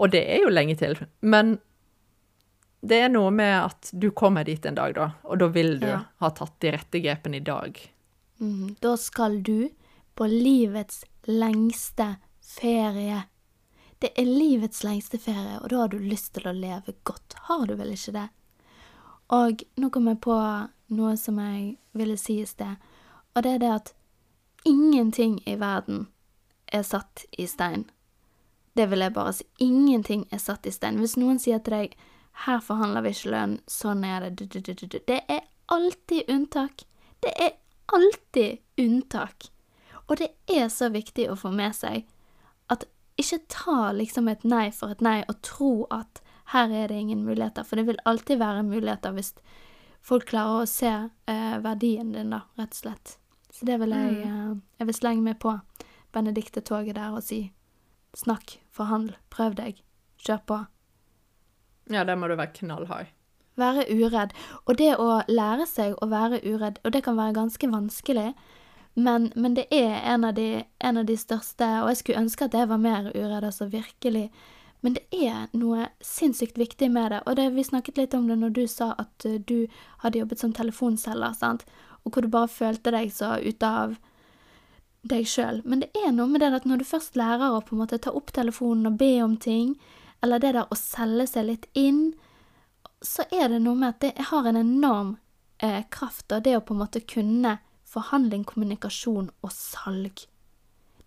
[0.00, 1.58] Og det er jo lenge til, men
[2.82, 5.86] det er noe med at du kommer dit en dag, da, og da vil du
[5.86, 6.04] Ja.
[6.20, 7.78] ha tatt de rette grepene i dag.
[8.40, 9.68] Mm, Da skal du
[10.16, 13.24] på livets lengste ferie.
[14.00, 17.34] Det er livets lengste ferie, og da har du lyst til å leve godt.
[17.48, 18.28] Har du vel ikke det?
[19.30, 22.76] Og nå kom jeg på noe som jeg ville si i sted,
[23.36, 23.92] og det er det at
[24.64, 26.08] ingenting i verden
[26.72, 27.84] er satt i stein.
[28.76, 29.44] Det vil jeg bare si.
[29.60, 30.98] Ingenting er satt i stein.
[30.98, 31.94] Hvis noen sier til deg
[32.46, 34.48] her forhandler vi ikke lønn, sånn er det.
[35.08, 36.86] Det er alltid unntak.
[37.20, 37.56] Det er
[37.92, 39.50] alltid unntak.
[40.06, 42.08] Og det er så viktig å få med seg
[42.72, 42.86] at
[43.20, 46.22] ikke ta liksom et nei for et nei og tro at
[46.54, 49.34] her er det ingen muligheter, for det vil alltid være muligheter hvis
[50.02, 53.14] folk klarer å se eh, verdien din, da, rett og slett.
[53.54, 55.52] Så det vil jeg eh, Jeg vil slenge meg på
[56.14, 57.52] Benedicte-toget der og si
[58.16, 59.82] snakk, forhandl, prøv deg,
[60.18, 60.58] kjør på.
[61.90, 63.10] Ja, der må du være knallhard.
[63.58, 64.32] Være uredd.
[64.64, 68.30] Og det å lære seg å være uredd, og det kan være ganske vanskelig,
[68.94, 72.46] men, men det er en av, de, en av de største, og jeg skulle ønske
[72.46, 74.28] at jeg var mer uredd, altså virkelig.
[74.80, 78.38] Men det er noe sinnssykt viktig med det, og det, vi snakket litt om det
[78.40, 79.68] når du sa at uh, du
[80.04, 81.66] hadde jobbet som telefonselger, sant,
[82.04, 83.98] og hvor du bare følte deg så ute av
[85.10, 85.60] deg sjøl.
[85.64, 88.00] Men det er noe med det at når du først lærer å på en måte
[88.00, 89.76] ta opp telefonen og be om ting,
[90.22, 92.12] eller det der å selge seg litt inn,
[93.00, 95.14] så er det noe med at det har en enorm
[95.58, 97.56] eh, kraft, av det å på en måte kunne
[97.90, 100.26] forhandling, kommunikasjon og salg.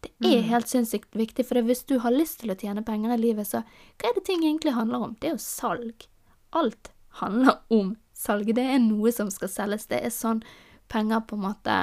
[0.03, 3.21] Det er helt sinnssykt viktig, for hvis du har lyst til å tjene penger i
[3.21, 5.15] livet, så hva er det ting egentlig handler om?
[5.19, 6.07] Det er jo salg.
[6.51, 6.91] Alt
[7.21, 8.51] handler om salg.
[8.55, 9.87] Det er noe som skal selges.
[9.87, 10.43] Det er sånn
[10.91, 11.77] penger på en måte,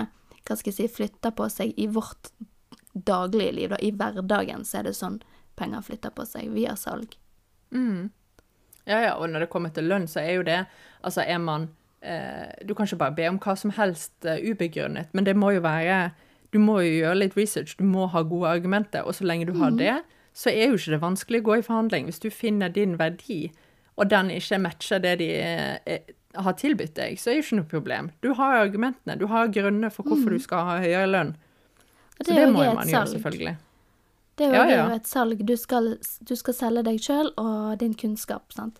[0.45, 2.33] hva skal jeg si, flytter på seg i vårt
[2.93, 3.73] daglige liv.
[3.73, 3.81] Da.
[3.81, 5.21] I hverdagen så er det sånn
[5.61, 7.13] penger flytter på seg, via salg.
[8.89, 10.65] Ja, ja, og når det kommer til lønn, så er jo det
[11.05, 11.69] Altså, er man
[12.03, 15.53] eh, Du kan ikke bare be om hva som helst uh, ubegrunnet, men det må
[15.55, 16.11] jo være
[16.53, 19.55] Du må jo gjøre litt research, du må ha gode argumenter, og så lenge du
[19.61, 20.01] har det,
[20.35, 22.09] så er jo ikke det vanskelig å gå i forhandling.
[22.09, 23.53] Hvis du finner din verdi,
[23.95, 27.61] og den ikke matcher det de eh, eh, har tilbudt deg, så er det ikke
[27.61, 28.11] noe problem.
[28.25, 31.35] Du har argumentene, du har grunner for hvorfor du skal ha høyere lønn.
[32.19, 33.55] Det Så det må jo man gjøre, selvfølgelig.
[34.41, 35.41] Det er jo Ja, det er jo et salg.
[35.45, 35.91] Du skal,
[36.25, 38.79] du skal selge deg sjøl og din kunnskap, sant.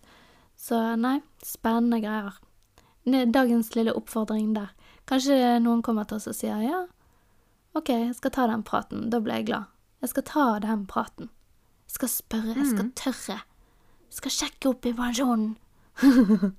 [0.57, 2.39] Så nei, spennende greier.
[3.05, 4.71] Dagens lille oppfordring der.
[5.11, 6.87] Kanskje noen kommer til oss og sier ja,
[7.77, 9.09] OK, jeg skal ta den praten.
[9.13, 9.69] Da blir jeg glad.
[10.01, 11.29] Jeg skal ta den praten.
[11.91, 12.71] Jeg skal spørre, jeg Mm.
[12.73, 13.37] skal tørre.
[14.09, 15.57] Jeg skal sjekke opp i pensjonen.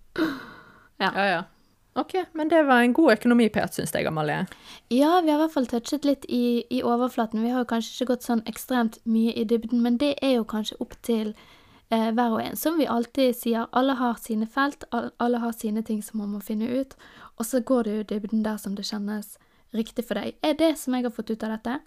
[1.02, 1.42] Ja, ja.
[1.94, 4.46] OK, men det var en god økonomiprat, syns jeg, Amalie.
[4.94, 7.44] Ja, vi har i hvert fall touchet litt i, i overflaten.
[7.44, 10.48] Vi har jo kanskje ikke gått sånn ekstremt mye i dybden, men det er jo
[10.48, 11.34] kanskje opp til
[11.92, 12.56] eh, hver og en.
[12.56, 16.40] Som vi alltid sier, alle har sine felt, alle har sine ting som man må
[16.46, 16.96] finne ut,
[17.36, 19.36] og så går det jo i dybden der som det kjennes
[19.76, 20.40] riktig for deg.
[20.48, 21.80] Er det som jeg har fått ut av dette?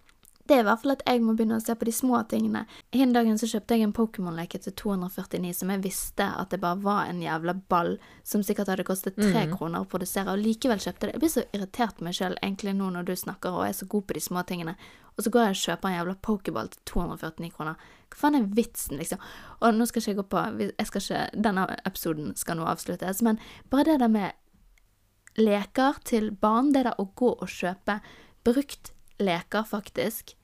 [0.45, 2.67] Det er i hvert fall at jeg må begynne å se på de små tingene.
[2.93, 6.83] En dagen så kjøpte jeg en Pokémon-leke til 249 som jeg visste at det bare
[6.85, 7.95] var en jævla ball
[8.29, 11.15] som sikkert hadde kostet tre kroner å produsere, og likevel kjøpte det.
[11.17, 13.89] Jeg blir så irritert på meg sjøl egentlig nå når du snakker og er så
[13.89, 14.77] god på de små tingene,
[15.15, 17.91] og så går jeg og kjøper en jævla Pokéball til 249 kroner.
[18.13, 19.23] Hva faen er vitsen, liksom?
[19.63, 23.23] Og nå skal ikke jeg gå på jeg skal ikke, Denne episoden skal nå avsluttes,
[23.25, 23.41] men
[23.73, 28.03] bare det der med leker til barn, det der å gå og kjøpe
[28.45, 30.35] brukt leker, faktisk,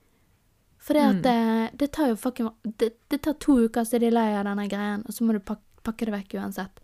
[0.81, 1.17] For det, Mm.
[1.17, 4.31] at det, det tar jo fucking det, det tar to uker, så er de lei
[4.33, 6.79] av denne greien, og så må du pakke, pakke det vekk uansett.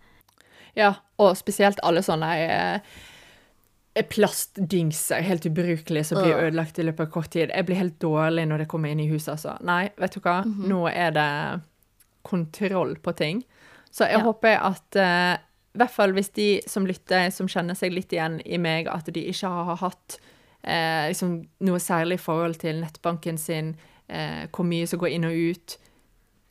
[0.75, 7.11] Ja, og spesielt alle sånne eh, plastdingser, helt ubrukelige, som blir ødelagt i løpet av
[7.13, 7.49] kort tid.
[7.49, 9.55] Jeg blir helt dårlig når det kommer inn i huset, altså.
[9.65, 10.43] Nei, vet du hva?
[10.45, 10.67] Mhm.
[10.69, 11.61] Nå er det
[12.27, 13.43] kontroll på ting.
[13.91, 14.23] Så jeg Ja.
[14.23, 15.37] håper at eh,
[15.73, 19.05] i hvert fall hvis de som lytter, som kjenner seg litt igjen i meg, at
[19.05, 20.19] de ikke har hatt
[20.67, 21.37] eh, liksom
[21.67, 23.75] noe særlig forhold til nettbanken sin,
[24.09, 25.77] eh, hvor mye som går inn og ut,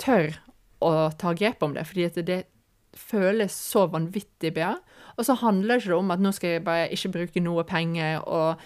[0.03, 0.39] tør
[0.85, 2.41] å ta grep om det, fordi at det
[2.97, 4.75] føles så vanvittig bra.
[5.17, 8.21] Og så handler ikke det om at nå skal jeg bare ikke bruke noe penger,
[8.25, 8.61] og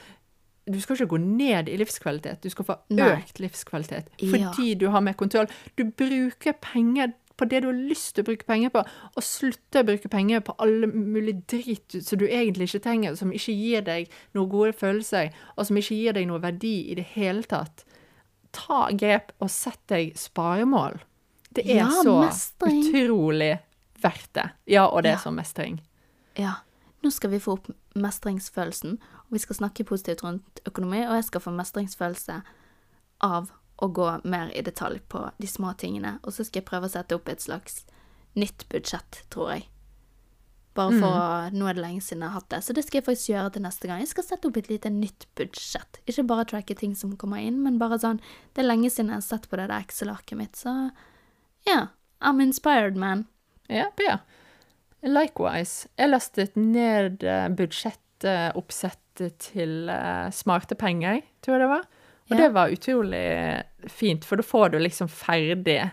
[0.70, 3.08] du skal ikke gå ned i livskvalitet, du skal få Nei.
[3.16, 4.28] økt livskvalitet, Ja.
[4.52, 5.48] fordi du har mer kontroll.
[5.76, 8.82] Du bruker penger på det du har lyst til å bruke penger på,
[9.16, 13.32] og slutte å bruke penger på alle mulig dritt som du egentlig ikke trenger, som
[13.32, 17.06] ikke gir deg noen gode følelser, og som ikke gir deg noe verdi i det
[17.16, 17.84] hele tatt.
[18.52, 21.00] Ta grep og sett deg sparemål.
[21.54, 22.82] Det er Ja, så mestring.
[22.92, 23.52] utrolig
[24.02, 24.50] verdt det.
[24.66, 25.16] Ja, og det Ja.
[25.16, 25.80] er så mestring.
[26.36, 26.52] Ja.
[27.02, 31.24] Nå skal vi få opp mestringsfølelsen, og vi skal snakke positivt rundt økonomi, og jeg
[31.24, 32.42] skal få mestringsfølelse
[33.22, 36.88] av å gå mer i detalj på de små tingene, og så skal jeg prøve
[36.88, 37.84] å sette opp et slags
[38.38, 39.68] nytt budsjett, tror jeg.
[40.78, 43.00] Bare for å Nå er det lenge siden jeg har hatt det, så det skal
[43.00, 44.02] jeg faktisk gjøre til neste gang.
[44.04, 45.98] Jeg skal sette opp et lite nytt budsjett.
[46.06, 48.20] Ikke bare tracke ting som kommer inn, men bare sånn
[48.54, 50.92] Det er lenge siden jeg har sett på det der Excel-arket mitt, så
[51.66, 51.88] ja.
[52.20, 53.26] I'm inspired, man.
[53.68, 54.18] Ja, bra.
[55.02, 55.88] Likewise.
[55.96, 61.86] Jeg lastet ned eh, budsjettoppsettet til eh, smarte penger, tror jeg det var.
[62.30, 62.44] Og Ja.
[62.46, 65.90] det var utrolig fint, for da får du liksom ferdig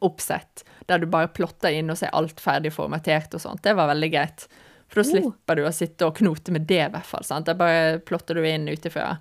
[0.00, 3.62] Excel-oppsett, der du bare plotter inn og ser alt ferdig formatert og sånt.
[3.62, 4.46] Det var veldig greit.
[4.88, 5.12] For da Oh.
[5.12, 7.22] slipper du å sitte og knote med det, i hvert fall.
[7.24, 7.46] sant?
[7.46, 9.18] Da bare plotter du inn ut ifra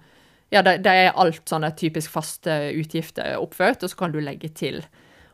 [0.52, 4.50] Ja, det, det er alt sånne typisk faste utgifter oppført, og så kan du legge
[4.52, 4.84] til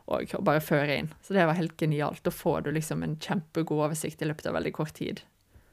[0.08, 1.08] og, og bare føre inn.
[1.22, 2.22] Så det var helt genialt.
[2.22, 5.22] Da får du liksom en kjempegod oversikt i løpet av veldig kort tid.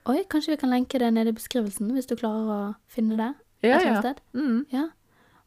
[0.07, 3.34] Oi, kanskje vi kan lenke det nede i beskrivelsen, hvis du klarer å finne det?
[3.64, 4.22] Ja, et eller annet sted?
[4.34, 4.66] Mm.
[4.74, 4.88] Ja.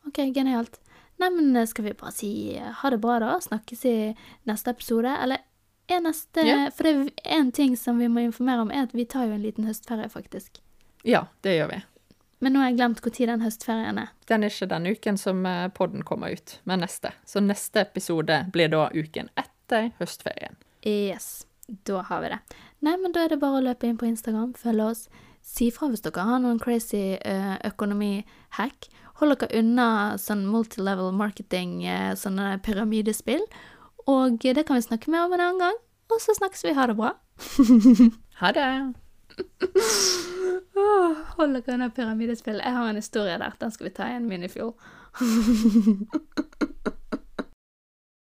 [0.06, 0.80] Ok, genialt.
[1.18, 3.34] Nei, men eh, skal vi bare si eh, ha det bra, da?
[3.40, 3.96] Snakkes i
[4.48, 5.12] neste episode?
[5.22, 5.42] Eller
[5.88, 6.70] er neste Ja.
[6.74, 6.94] For det
[7.24, 9.64] er en ting som vi må informere om, er at vi tar jo en liten
[9.68, 10.60] høstferie, faktisk.
[11.06, 11.82] ja, det gjør vi.
[12.40, 14.08] Men nå har jeg glemt når den høstferien er.
[14.28, 17.12] Den er ikke den uken som eh, podden kommer ut, men neste.
[17.24, 20.56] Så neste episode blir da uken etter høstferien.
[20.84, 21.46] Yes,
[21.88, 22.38] da har vi det.
[22.84, 25.08] Nei, men da er det bare å løpe inn på Instagram, følge oss.
[25.46, 28.88] Si fra hvis dere har noen crazy uh, økonomi-hack.
[29.20, 29.88] Hold dere unna
[30.20, 33.46] sånn multilevel marketing, uh, sånne pyramidespill.
[34.10, 35.78] Og det kan vi snakke mer om en annen gang.
[36.12, 36.74] Og så snakkes vi.
[36.76, 37.14] Ha det bra.
[38.36, 38.64] Ha det!
[40.76, 42.60] oh, hold dere unna pyramidespill.
[42.60, 43.56] Jeg har en historie der.
[43.60, 44.74] Den skal vi ta i en minifuel.